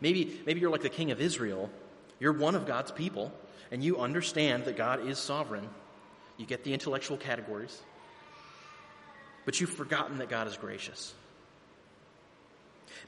Maybe, 0.00 0.40
maybe 0.46 0.60
you're 0.60 0.70
like 0.70 0.82
the 0.82 0.88
king 0.88 1.10
of 1.10 1.20
Israel. 1.20 1.70
You're 2.18 2.32
one 2.32 2.54
of 2.54 2.66
God's 2.66 2.90
people, 2.90 3.32
and 3.70 3.82
you 3.82 3.98
understand 3.98 4.64
that 4.66 4.76
God 4.76 5.06
is 5.06 5.18
sovereign. 5.18 5.68
You 6.36 6.46
get 6.46 6.64
the 6.64 6.72
intellectual 6.72 7.16
categories, 7.16 7.78
but 9.44 9.60
you've 9.60 9.70
forgotten 9.70 10.18
that 10.18 10.28
God 10.28 10.46
is 10.46 10.56
gracious. 10.56 11.14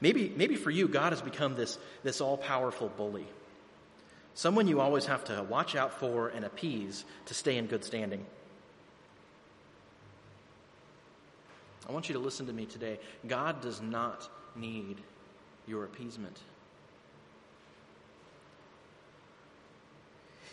Maybe, 0.01 0.33
maybe 0.35 0.55
for 0.55 0.71
you, 0.71 0.87
God 0.87 1.13
has 1.13 1.21
become 1.21 1.55
this, 1.55 1.77
this 2.03 2.21
all 2.21 2.37
powerful 2.37 2.89
bully. 2.89 3.27
Someone 4.35 4.67
you 4.67 4.81
always 4.81 5.05
have 5.05 5.25
to 5.25 5.43
watch 5.43 5.75
out 5.75 5.99
for 5.99 6.29
and 6.29 6.43
appease 6.43 7.05
to 7.27 7.33
stay 7.33 7.57
in 7.57 7.67
good 7.67 7.83
standing. 7.83 8.25
I 11.87 11.91
want 11.91 12.09
you 12.09 12.13
to 12.13 12.19
listen 12.19 12.47
to 12.47 12.53
me 12.53 12.65
today. 12.65 12.99
God 13.27 13.61
does 13.61 13.81
not 13.81 14.29
need 14.55 14.97
your 15.67 15.83
appeasement. 15.83 16.39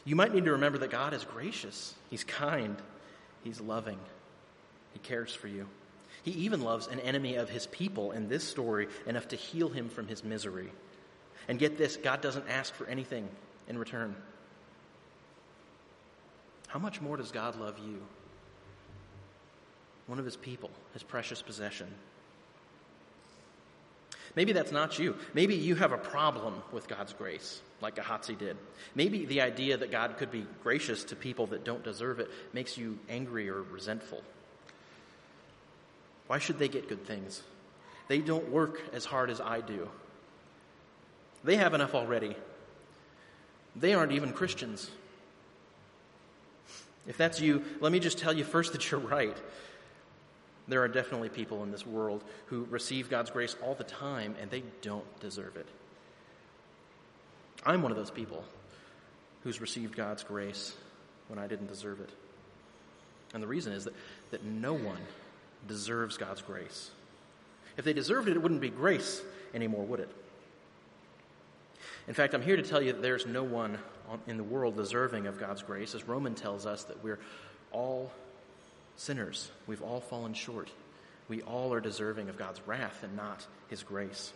You 0.05 0.17
might 0.17 0.35
need 0.35 0.47
to 0.47 0.53
remember 0.53 0.79
that 0.79 0.91
God 0.91 1.13
is 1.15 1.25
gracious, 1.25 1.95
He's 2.09 2.25
kind, 2.25 2.77
He's 3.45 3.61
loving, 3.61 3.99
He 4.93 4.99
cares 5.01 5.35
for 5.35 5.47
you. 5.47 5.67
He 6.23 6.33
even 6.33 6.63
loves 6.63 6.87
an 6.87 7.01
enemy 7.01 7.37
of 7.37 7.49
His 7.49 7.67
people 7.67 8.13
in 8.13 8.29
this 8.29 8.45
story 8.45 8.89
enough 9.07 9.29
to 9.29 9.37
heal 9.37 9.69
him 9.69 9.89
from 9.89 10.07
his 10.07 10.25
misery. 10.25 10.71
And 11.49 11.59
get 11.59 11.79
this 11.79 11.97
God 11.97 12.21
doesn't 12.21 12.49
ask 12.49 12.75
for 12.75 12.87
anything 12.87 13.29
in 13.69 13.79
return. 13.79 14.15
How 16.69 16.79
much 16.79 17.01
more 17.01 17.17
does 17.17 17.33
God 17.33 17.57
love 17.57 17.79
you? 17.79 18.03
One 20.11 20.19
of 20.19 20.25
His 20.25 20.37
people, 20.37 20.71
His 20.93 21.05
precious 21.05 21.41
possession. 21.41 21.87
Maybe 24.35 24.51
that's 24.51 24.73
not 24.73 24.99
you. 24.99 25.15
Maybe 25.35 25.55
you 25.55 25.77
have 25.77 25.93
a 25.93 25.99
problem 25.99 26.65
with 26.73 26.89
God's 26.89 27.13
grace, 27.13 27.61
like 27.81 27.95
Gehazi 27.95 28.35
did. 28.35 28.57
Maybe 28.97 29.25
the 29.25 29.41
idea 29.41 29.77
that 29.77 29.93
God 29.93 30.17
could 30.19 30.33
be 30.33 30.49
gracious 30.65 31.05
to 31.05 31.17
people 31.17 31.47
that 31.49 31.65
don't 31.65 31.85
deserve 31.85 32.19
it 32.19 32.29
makes 32.53 32.77
you 32.77 32.99
angry 33.09 33.49
or 33.49 33.63
resentful. 33.63 34.21
Why 36.27 36.41
should 36.41 36.59
they 36.59 36.67
get 36.67 36.89
good 36.89 37.07
things? 37.07 37.41
They 38.09 38.19
don't 38.19 38.51
work 38.51 38.83
as 38.93 39.05
hard 39.05 39.31
as 39.31 39.41
I 39.41 39.61
do. 39.61 39.89
They 41.45 41.55
have 41.55 41.73
enough 41.73 41.95
already. 41.95 42.35
They 43.77 43.95
aren't 43.95 44.11
even 44.11 44.33
Christians. 44.33 44.91
If 47.07 47.17
that's 47.17 47.41
you, 47.41 47.63
let 47.79 47.93
me 47.93 48.01
just 48.01 48.19
tell 48.19 48.33
you 48.33 48.43
first 48.43 48.73
that 48.73 48.91
you're 48.91 48.99
right. 48.99 49.37
There 50.71 50.83
are 50.83 50.89
definitely 50.89 51.31
people 51.31 51.65
in 51.65 51.73
this 51.73 51.85
world 51.85 52.23
who 52.47 52.65
receive 52.71 53.11
God's 53.11 53.29
grace 53.29 53.57
all 53.61 53.75
the 53.75 53.83
time 53.83 54.37
and 54.41 54.49
they 54.51 54.63
don't 54.83 55.19
deserve 55.19 55.57
it. 55.57 55.67
I'm 57.67 57.83
one 57.83 57.91
of 57.91 57.99
those 57.99 58.13
people 58.13 58.45
who's 59.43 59.61
received 59.61 59.97
God's 59.97 60.23
grace 60.23 60.73
when 61.27 61.41
I 61.41 61.49
didn't 61.49 61.67
deserve 61.67 61.99
it. 61.99 62.11
And 63.35 63.43
the 63.43 63.49
reason 63.49 63.73
is 63.73 63.85
that, 63.85 63.95
that 64.31 64.45
no 64.45 64.73
one 64.73 65.01
deserves 65.67 66.17
God's 66.17 66.41
grace. 66.41 66.91
If 67.77 67.85
they 67.85 67.93
deserved 67.93 68.29
it, 68.29 68.37
it 68.37 68.43
wouldn't 68.43 68.61
be 68.61 68.71
grace 68.71 69.23
anymore, 69.53 69.85
would 69.87 70.01
it? 70.01 70.11
In 72.07 72.15
fact, 72.15 72.33
I'm 72.33 72.43
here 72.43 72.57
to 72.57 72.63
tell 72.63 72.81
you 72.81 72.93
that 72.93 73.03
there's 73.03 73.27
no 73.27 73.43
one 73.43 73.77
in 74.29 74.37
the 74.37 74.45
world 74.45 74.77
deserving 74.77 75.27
of 75.27 75.41
God's 75.41 75.63
grace, 75.63 75.97
as 75.97 76.07
Roman 76.07 76.37
tells 76.37 76.65
us 76.65 76.85
that 76.85 77.03
we're 77.03 77.19
all 77.73 78.13
sinners. 78.97 79.51
We've 79.67 79.83
all 79.83 80.01
fallen 80.01 80.35
short. 80.35 80.71
We 81.29 81.43
all 81.43 81.73
are 81.73 81.81
deserving 81.81 82.29
of 82.29 82.37
God's 82.37 82.61
wrath 82.67 83.03
and 83.03 83.17
not 83.17 83.47
his 83.69 83.83
grace. 83.83 84.33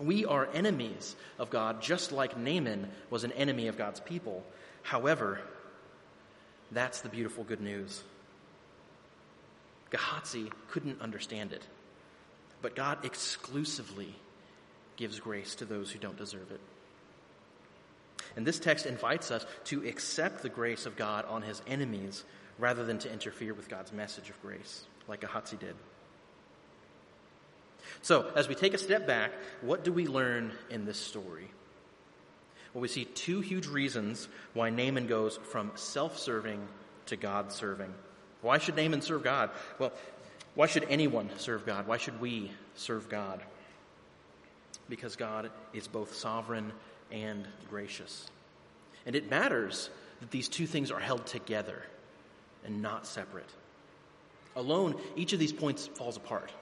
We 0.00 0.24
are 0.24 0.48
enemies 0.52 1.14
of 1.38 1.50
God, 1.50 1.82
just 1.82 2.10
like 2.10 2.36
Naaman 2.36 2.88
was 3.10 3.24
an 3.24 3.32
enemy 3.32 3.68
of 3.68 3.78
God's 3.78 4.00
people. 4.00 4.42
However, 4.82 5.40
that's 6.72 7.00
the 7.02 7.08
beautiful 7.08 7.44
good 7.44 7.60
news. 7.60 8.02
Gehazi 9.90 10.50
couldn't 10.70 11.00
understand 11.00 11.52
it, 11.52 11.62
but 12.62 12.74
God 12.74 13.04
exclusively 13.04 14.14
gives 14.96 15.20
grace 15.20 15.54
to 15.56 15.64
those 15.64 15.90
who 15.90 15.98
don't 15.98 16.16
deserve 16.16 16.50
it. 16.50 16.60
And 18.36 18.46
this 18.46 18.58
text 18.58 18.86
invites 18.86 19.30
us 19.30 19.46
to 19.66 19.86
accept 19.86 20.42
the 20.42 20.48
grace 20.48 20.86
of 20.86 20.96
God 20.96 21.24
on 21.26 21.42
his 21.42 21.62
enemies 21.66 22.24
rather 22.58 22.84
than 22.84 22.98
to 23.00 23.12
interfere 23.12 23.54
with 23.54 23.68
God's 23.68 23.92
message 23.92 24.30
of 24.30 24.40
grace, 24.42 24.84
like 25.08 25.20
Gehazi 25.20 25.56
did. 25.56 25.74
So, 28.02 28.30
as 28.34 28.48
we 28.48 28.54
take 28.54 28.74
a 28.74 28.78
step 28.78 29.06
back, 29.06 29.32
what 29.60 29.84
do 29.84 29.92
we 29.92 30.06
learn 30.06 30.52
in 30.70 30.84
this 30.84 30.98
story? 30.98 31.50
Well, 32.72 32.82
we 32.82 32.88
see 32.88 33.04
two 33.04 33.40
huge 33.40 33.66
reasons 33.66 34.28
why 34.52 34.70
Naaman 34.70 35.06
goes 35.06 35.38
from 35.50 35.72
self 35.74 36.18
serving 36.18 36.66
to 37.06 37.16
God 37.16 37.52
serving. 37.52 37.92
Why 38.42 38.58
should 38.58 38.76
Naaman 38.76 39.00
serve 39.00 39.22
God? 39.22 39.50
Well, 39.78 39.92
Why 40.54 40.66
should 40.66 40.86
anyone 40.88 41.30
serve 41.38 41.66
God? 41.66 41.86
Why 41.86 41.96
should 41.96 42.20
we 42.20 42.50
serve 42.76 43.08
God? 43.08 43.42
Because 44.88 45.16
God 45.16 45.50
is 45.72 45.88
both 45.88 46.14
sovereign 46.14 46.72
and 47.10 47.46
gracious. 47.70 48.26
And 49.06 49.16
it 49.16 49.30
matters 49.30 49.90
that 50.20 50.30
these 50.30 50.48
two 50.48 50.66
things 50.66 50.90
are 50.90 51.00
held 51.00 51.26
together 51.26 51.82
and 52.64 52.82
not 52.82 53.06
separate. 53.06 53.48
Alone, 54.56 54.94
each 55.16 55.32
of 55.32 55.38
these 55.38 55.52
points 55.52 55.86
falls 55.86 56.16
apart. 56.16 56.52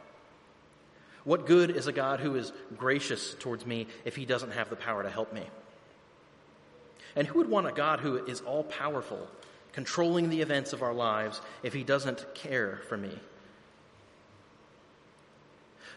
What 1.25 1.47
good 1.47 1.71
is 1.71 1.87
a 1.87 1.93
God 1.93 2.21
who 2.21 2.35
is 2.35 2.53
gracious 2.77 3.35
towards 3.35 3.65
me 3.65 3.87
if 4.05 4.17
he 4.17 4.25
doesn't 4.25 4.53
have 4.53 4.71
the 4.71 4.77
power 4.77 5.03
to 5.03 5.11
help 5.11 5.33
me? 5.33 5.43
And 7.15 7.27
who 7.27 7.39
would 7.39 7.49
want 7.49 7.69
a 7.69 7.73
God 7.73 8.01
who 8.01 8.25
is 8.25 8.41
all 8.41 8.65
powerful, 8.65 9.29
controlling 9.73 10.31
the 10.31 10.41
events 10.41 10.73
of 10.73 10.83
our 10.83 10.95
lives, 10.95 11.41
if 11.63 11.73
he 11.73 11.85
doesn't 11.85 12.35
care 12.35 12.81
for 12.89 12.97
me? 12.97 13.17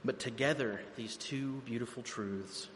But 0.03 0.19
together, 0.19 0.81
these 0.95 1.17
two 1.17 1.61
beautiful 1.65 2.03
truths 2.03 2.67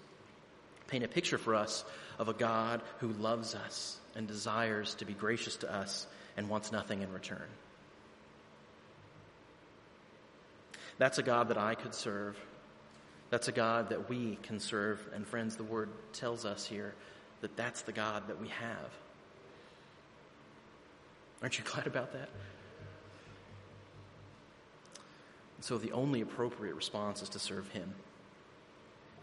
paint 0.88 1.04
a 1.04 1.08
picture 1.08 1.38
for 1.38 1.54
us 1.54 1.86
of 2.18 2.30
a 2.30 2.34
God 2.34 2.82
who 3.00 3.10
loves 3.10 3.54
us 3.54 4.00
and 4.16 4.28
desires 4.28 4.96
to 4.96 5.06
be 5.06 5.14
gracious 5.14 5.58
to 5.58 5.72
us 5.72 6.08
and 6.40 6.48
wants 6.48 6.72
nothing 6.72 7.02
in 7.02 7.12
return. 7.12 7.50
That's 10.98 11.18
a 11.18 11.24
God 11.24 11.50
that 11.50 11.58
I 11.58 11.76
could 11.76 11.94
serve. 11.94 12.38
That's 13.30 13.50
a 13.50 13.52
God 13.52 13.90
that 13.90 14.10
we 14.10 14.40
can 14.44 14.62
serve. 14.62 15.06
And 15.14 15.28
friends, 15.28 15.58
the 15.58 15.66
word 15.66 15.90
tells 16.14 16.46
us 16.46 16.66
here 16.66 16.96
that 17.42 17.58
that's 17.58 17.82
the 17.82 17.92
God 17.92 18.30
that 18.30 18.40
we 18.40 18.48
have. 18.48 18.90
Aren't 21.42 21.60
you 21.60 21.66
glad 21.72 21.88
about 21.88 22.14
that? 22.14 22.30
so 25.62 25.78
the 25.78 25.92
only 25.92 26.22
appropriate 26.22 26.74
response 26.74 27.22
is 27.22 27.28
to 27.28 27.40
serve 27.40 27.68
him. 27.72 27.94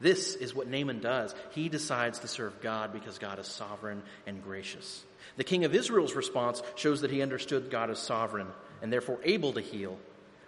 This 0.01 0.35
is 0.35 0.55
what 0.55 0.69
Naaman 0.69 1.01
does. 1.01 1.35
He 1.53 1.71
decides 1.71 2.19
to 2.19 2.29
serve 2.29 2.61
God 2.61 2.93
because 2.93 3.19
God 3.19 3.39
is 3.39 3.47
sovereign 3.47 4.03
and 4.27 4.45
gracious. 4.45 5.03
The 5.37 5.45
king 5.45 5.65
of 5.65 5.75
Israel's 5.75 6.15
response 6.15 6.63
shows 6.77 7.01
that 7.01 7.11
he 7.11 7.23
understood 7.23 7.71
God 7.71 7.91
as 7.91 7.99
sovereign 7.99 8.49
and 8.83 8.93
therefore 8.93 9.19
able 9.25 9.53
to 9.55 9.61
heal, 9.61 9.99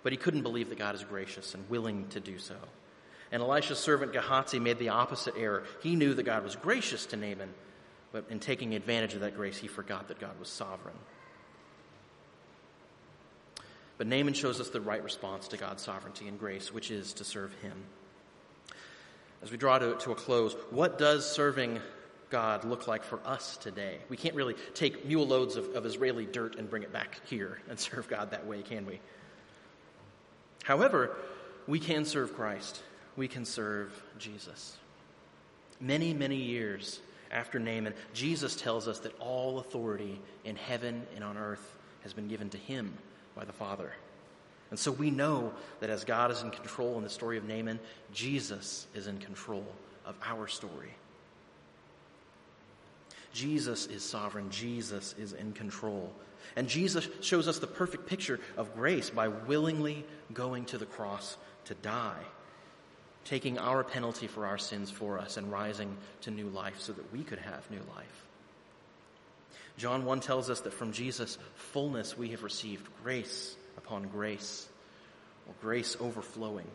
but 0.03 0.12
he 0.12 0.16
couldn't 0.16 0.43
believe 0.43 0.68
that 0.68 0.79
God 0.79 0.95
is 0.95 1.05
gracious 1.05 1.55
and 1.55 1.68
willing 1.68 2.07
to 2.09 2.20
do 2.20 2.39
so. 2.39 2.57
And 3.31 3.43
Elisha's 3.43 3.79
servant 3.79 4.12
Gehazi 4.12 4.59
made 4.59 4.79
the 4.79 4.89
opposite 4.91 5.35
error. 5.37 5.64
He 5.83 5.97
knew 5.97 6.14
that 6.14 6.22
God 6.22 6.45
was 6.45 6.57
gracious 6.57 7.07
to 7.07 7.16
Naaman, 7.16 7.53
but 8.12 8.24
in 8.31 8.41
taking 8.41 8.74
advantage 8.74 9.14
of 9.14 9.20
that 9.20 9.37
grace, 9.37 9.59
he 9.59 9.68
forgot 9.68 10.09
that 10.09 10.18
God 10.18 10.39
was 10.39 10.49
sovereign. 10.49 10.97
But 13.99 14.07
Naaman 14.07 14.33
shows 14.33 14.61
us 14.61 14.70
the 14.70 14.81
right 14.81 15.03
response 15.03 15.49
to 15.49 15.57
God's 15.57 15.83
sovereignty 15.83 16.29
and 16.29 16.39
grace, 16.39 16.72
which 16.72 16.91
is 16.91 17.12
to 17.14 17.24
serve 17.24 17.53
him. 17.61 17.74
As 19.43 19.51
we 19.51 19.57
draw 19.57 19.79
to, 19.79 19.97
to 19.97 20.12
a 20.12 20.14
close, 20.14 20.55
what 20.70 20.99
does 20.99 21.31
serving 21.31 21.81
God 22.31 22.64
look 22.64 22.87
like 22.87 23.05
for 23.05 23.20
us 23.24 23.57
today? 23.57 23.99
We 24.09 24.16
can't 24.16 24.35
really 24.35 24.55
take 24.74 25.07
mule 25.07 25.26
loads 25.26 25.57
of, 25.57 25.74
of 25.74 25.87
Israeli 25.87 26.26
dirt 26.26 26.57
and 26.57 26.68
bring 26.68 26.83
it 26.83 26.93
back 26.93 27.20
here 27.26 27.59
and 27.68 27.79
serve 27.81 28.09
God 28.09 28.31
that 28.31 28.47
way, 28.47 28.62
can 28.62 28.87
we? 28.87 29.01
However, 30.64 31.16
we 31.66 31.81
can 31.81 32.05
serve 32.05 32.35
Christ. 32.35 32.83
We 33.16 33.29
can 33.29 33.45
serve 33.45 34.03
Jesus. 34.18 34.76
Many, 35.81 36.12
many 36.14 36.37
years 36.37 37.01
after 37.31 37.59
Naaman, 37.59 37.95
Jesus 38.14 38.57
tells 38.57 38.89
us 38.89 39.01
that 39.01 39.18
all 39.20 39.59
authority 39.59 40.20
in 40.45 40.57
heaven 40.57 41.07
and 41.14 41.22
on 41.22 41.37
earth 41.37 41.76
has 42.03 42.12
been 42.12 42.29
given 42.29 42.49
to 42.51 42.59
him 42.59 42.95
by 43.35 43.45
the 43.45 43.53
Father. 43.53 43.93
And 44.70 44.79
so 44.79 44.93
we 44.93 45.11
know 45.11 45.53
that 45.81 45.91
as 45.91 46.05
God 46.05 46.31
is 46.31 46.43
in 46.43 46.51
control 46.51 46.97
in 46.99 47.05
the 47.05 47.11
story 47.11 47.39
of 47.39 47.45
Naaman, 47.45 47.81
Jesus 48.12 48.87
is 48.95 49.07
in 49.07 49.18
control 49.18 49.66
of 50.05 50.14
our 50.24 50.47
story. 50.47 50.95
Jesus 53.33 53.87
is 53.87 54.03
sovereign. 54.03 54.51
Jesus 54.51 55.14
is 55.18 55.33
in 55.33 55.53
control. 55.53 56.12
And 56.57 56.68
Jesus 56.68 57.09
shows 57.20 57.47
us 57.47 57.59
the 57.59 57.66
perfect 57.66 58.07
picture 58.07 58.41
of 58.57 58.74
grace 58.74 59.11
by 59.11 59.29
willingly 59.29 60.05
going 60.33 60.64
to 60.66 60.79
the 60.79 60.87
cross 60.87 61.37
to 61.66 61.74
die, 61.74 62.22
taking 63.24 63.59
our 63.59 63.85
penalty 63.85 64.26
for 64.26 64.47
our 64.47 64.59
sins 64.59 64.91
for 64.91 65.18
us 65.18 65.37
and 65.37 65.53
rising 65.53 65.97
to 66.22 66.31
new 66.31 66.49
life 66.49 66.81
so 66.81 66.93
that 66.93 67.12
we 67.12 67.22
could 67.22 67.39
have 67.39 67.70
new 67.70 67.83
life. 67.95 68.26
John 69.76 70.05
1 70.05 70.20
tells 70.20 70.51
us 70.51 70.61
that 70.62 70.72
from 70.72 70.93
Jesus' 70.93 71.39
fullness 71.55 72.18
we 72.18 72.31
have 72.31 72.43
received 72.43 72.89
grace 73.05 73.55
upon 73.76 74.09
grace, 74.09 74.68
or 75.47 75.55
grace 75.61 75.97
overflowing. 76.01 76.66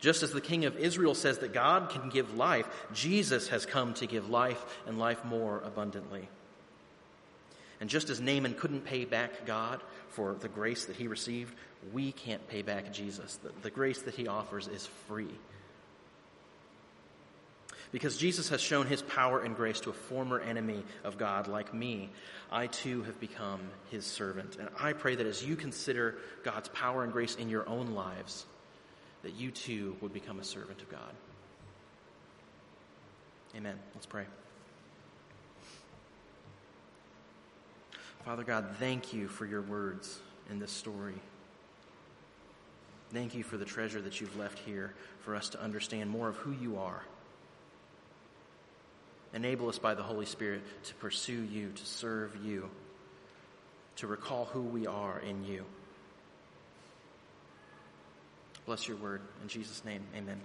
Just 0.00 0.22
as 0.22 0.30
the 0.30 0.40
king 0.40 0.64
of 0.64 0.76
Israel 0.76 1.14
says 1.14 1.38
that 1.38 1.52
God 1.52 1.90
can 1.90 2.10
give 2.10 2.34
life, 2.34 2.68
Jesus 2.92 3.48
has 3.48 3.66
come 3.66 3.94
to 3.94 4.06
give 4.06 4.28
life 4.28 4.64
and 4.86 4.98
life 4.98 5.24
more 5.24 5.62
abundantly. 5.64 6.28
And 7.80 7.90
just 7.90 8.10
as 8.10 8.20
Naaman 8.20 8.54
couldn't 8.54 8.84
pay 8.84 9.04
back 9.04 9.46
God 9.46 9.82
for 10.10 10.34
the 10.34 10.48
grace 10.48 10.86
that 10.86 10.96
he 10.96 11.08
received, 11.08 11.54
we 11.92 12.12
can't 12.12 12.46
pay 12.48 12.62
back 12.62 12.92
Jesus. 12.92 13.36
The, 13.36 13.50
the 13.62 13.70
grace 13.70 14.02
that 14.02 14.14
he 14.14 14.28
offers 14.28 14.66
is 14.68 14.88
free. 15.08 15.28
Because 17.92 18.16
Jesus 18.16 18.48
has 18.48 18.60
shown 18.60 18.86
his 18.86 19.02
power 19.02 19.40
and 19.40 19.54
grace 19.54 19.80
to 19.80 19.90
a 19.90 19.94
former 19.94 20.40
enemy 20.40 20.82
of 21.04 21.18
God 21.18 21.46
like 21.48 21.72
me, 21.72 22.10
I 22.50 22.66
too 22.66 23.02
have 23.04 23.20
become 23.20 23.60
his 23.90 24.04
servant. 24.04 24.56
And 24.56 24.68
I 24.78 24.92
pray 24.92 25.14
that 25.14 25.26
as 25.26 25.44
you 25.44 25.56
consider 25.56 26.16
God's 26.42 26.68
power 26.70 27.04
and 27.04 27.12
grace 27.12 27.36
in 27.36 27.48
your 27.48 27.68
own 27.68 27.94
lives, 27.94 28.44
that 29.26 29.34
you 29.34 29.50
too 29.50 29.96
would 30.00 30.12
become 30.12 30.38
a 30.38 30.44
servant 30.44 30.80
of 30.80 30.88
God. 30.88 31.12
Amen. 33.56 33.76
Let's 33.92 34.06
pray. 34.06 34.24
Father 38.24 38.44
God, 38.44 38.76
thank 38.78 39.12
you 39.12 39.26
for 39.26 39.44
your 39.44 39.62
words 39.62 40.20
in 40.48 40.60
this 40.60 40.70
story. 40.70 41.16
Thank 43.12 43.34
you 43.34 43.42
for 43.42 43.56
the 43.56 43.64
treasure 43.64 44.00
that 44.00 44.20
you've 44.20 44.36
left 44.38 44.60
here 44.60 44.94
for 45.22 45.34
us 45.34 45.48
to 45.48 45.60
understand 45.60 46.08
more 46.08 46.28
of 46.28 46.36
who 46.36 46.52
you 46.52 46.78
are. 46.78 47.02
Enable 49.34 49.68
us 49.68 49.80
by 49.80 49.94
the 49.94 50.04
Holy 50.04 50.26
Spirit 50.26 50.62
to 50.84 50.94
pursue 50.94 51.42
you, 51.42 51.72
to 51.72 51.84
serve 51.84 52.36
you, 52.44 52.70
to 53.96 54.06
recall 54.06 54.44
who 54.44 54.62
we 54.62 54.86
are 54.86 55.18
in 55.18 55.44
you. 55.44 55.64
Bless 58.66 58.88
your 58.88 58.96
word. 58.96 59.22
In 59.42 59.48
Jesus' 59.48 59.84
name, 59.84 60.02
amen. 60.16 60.40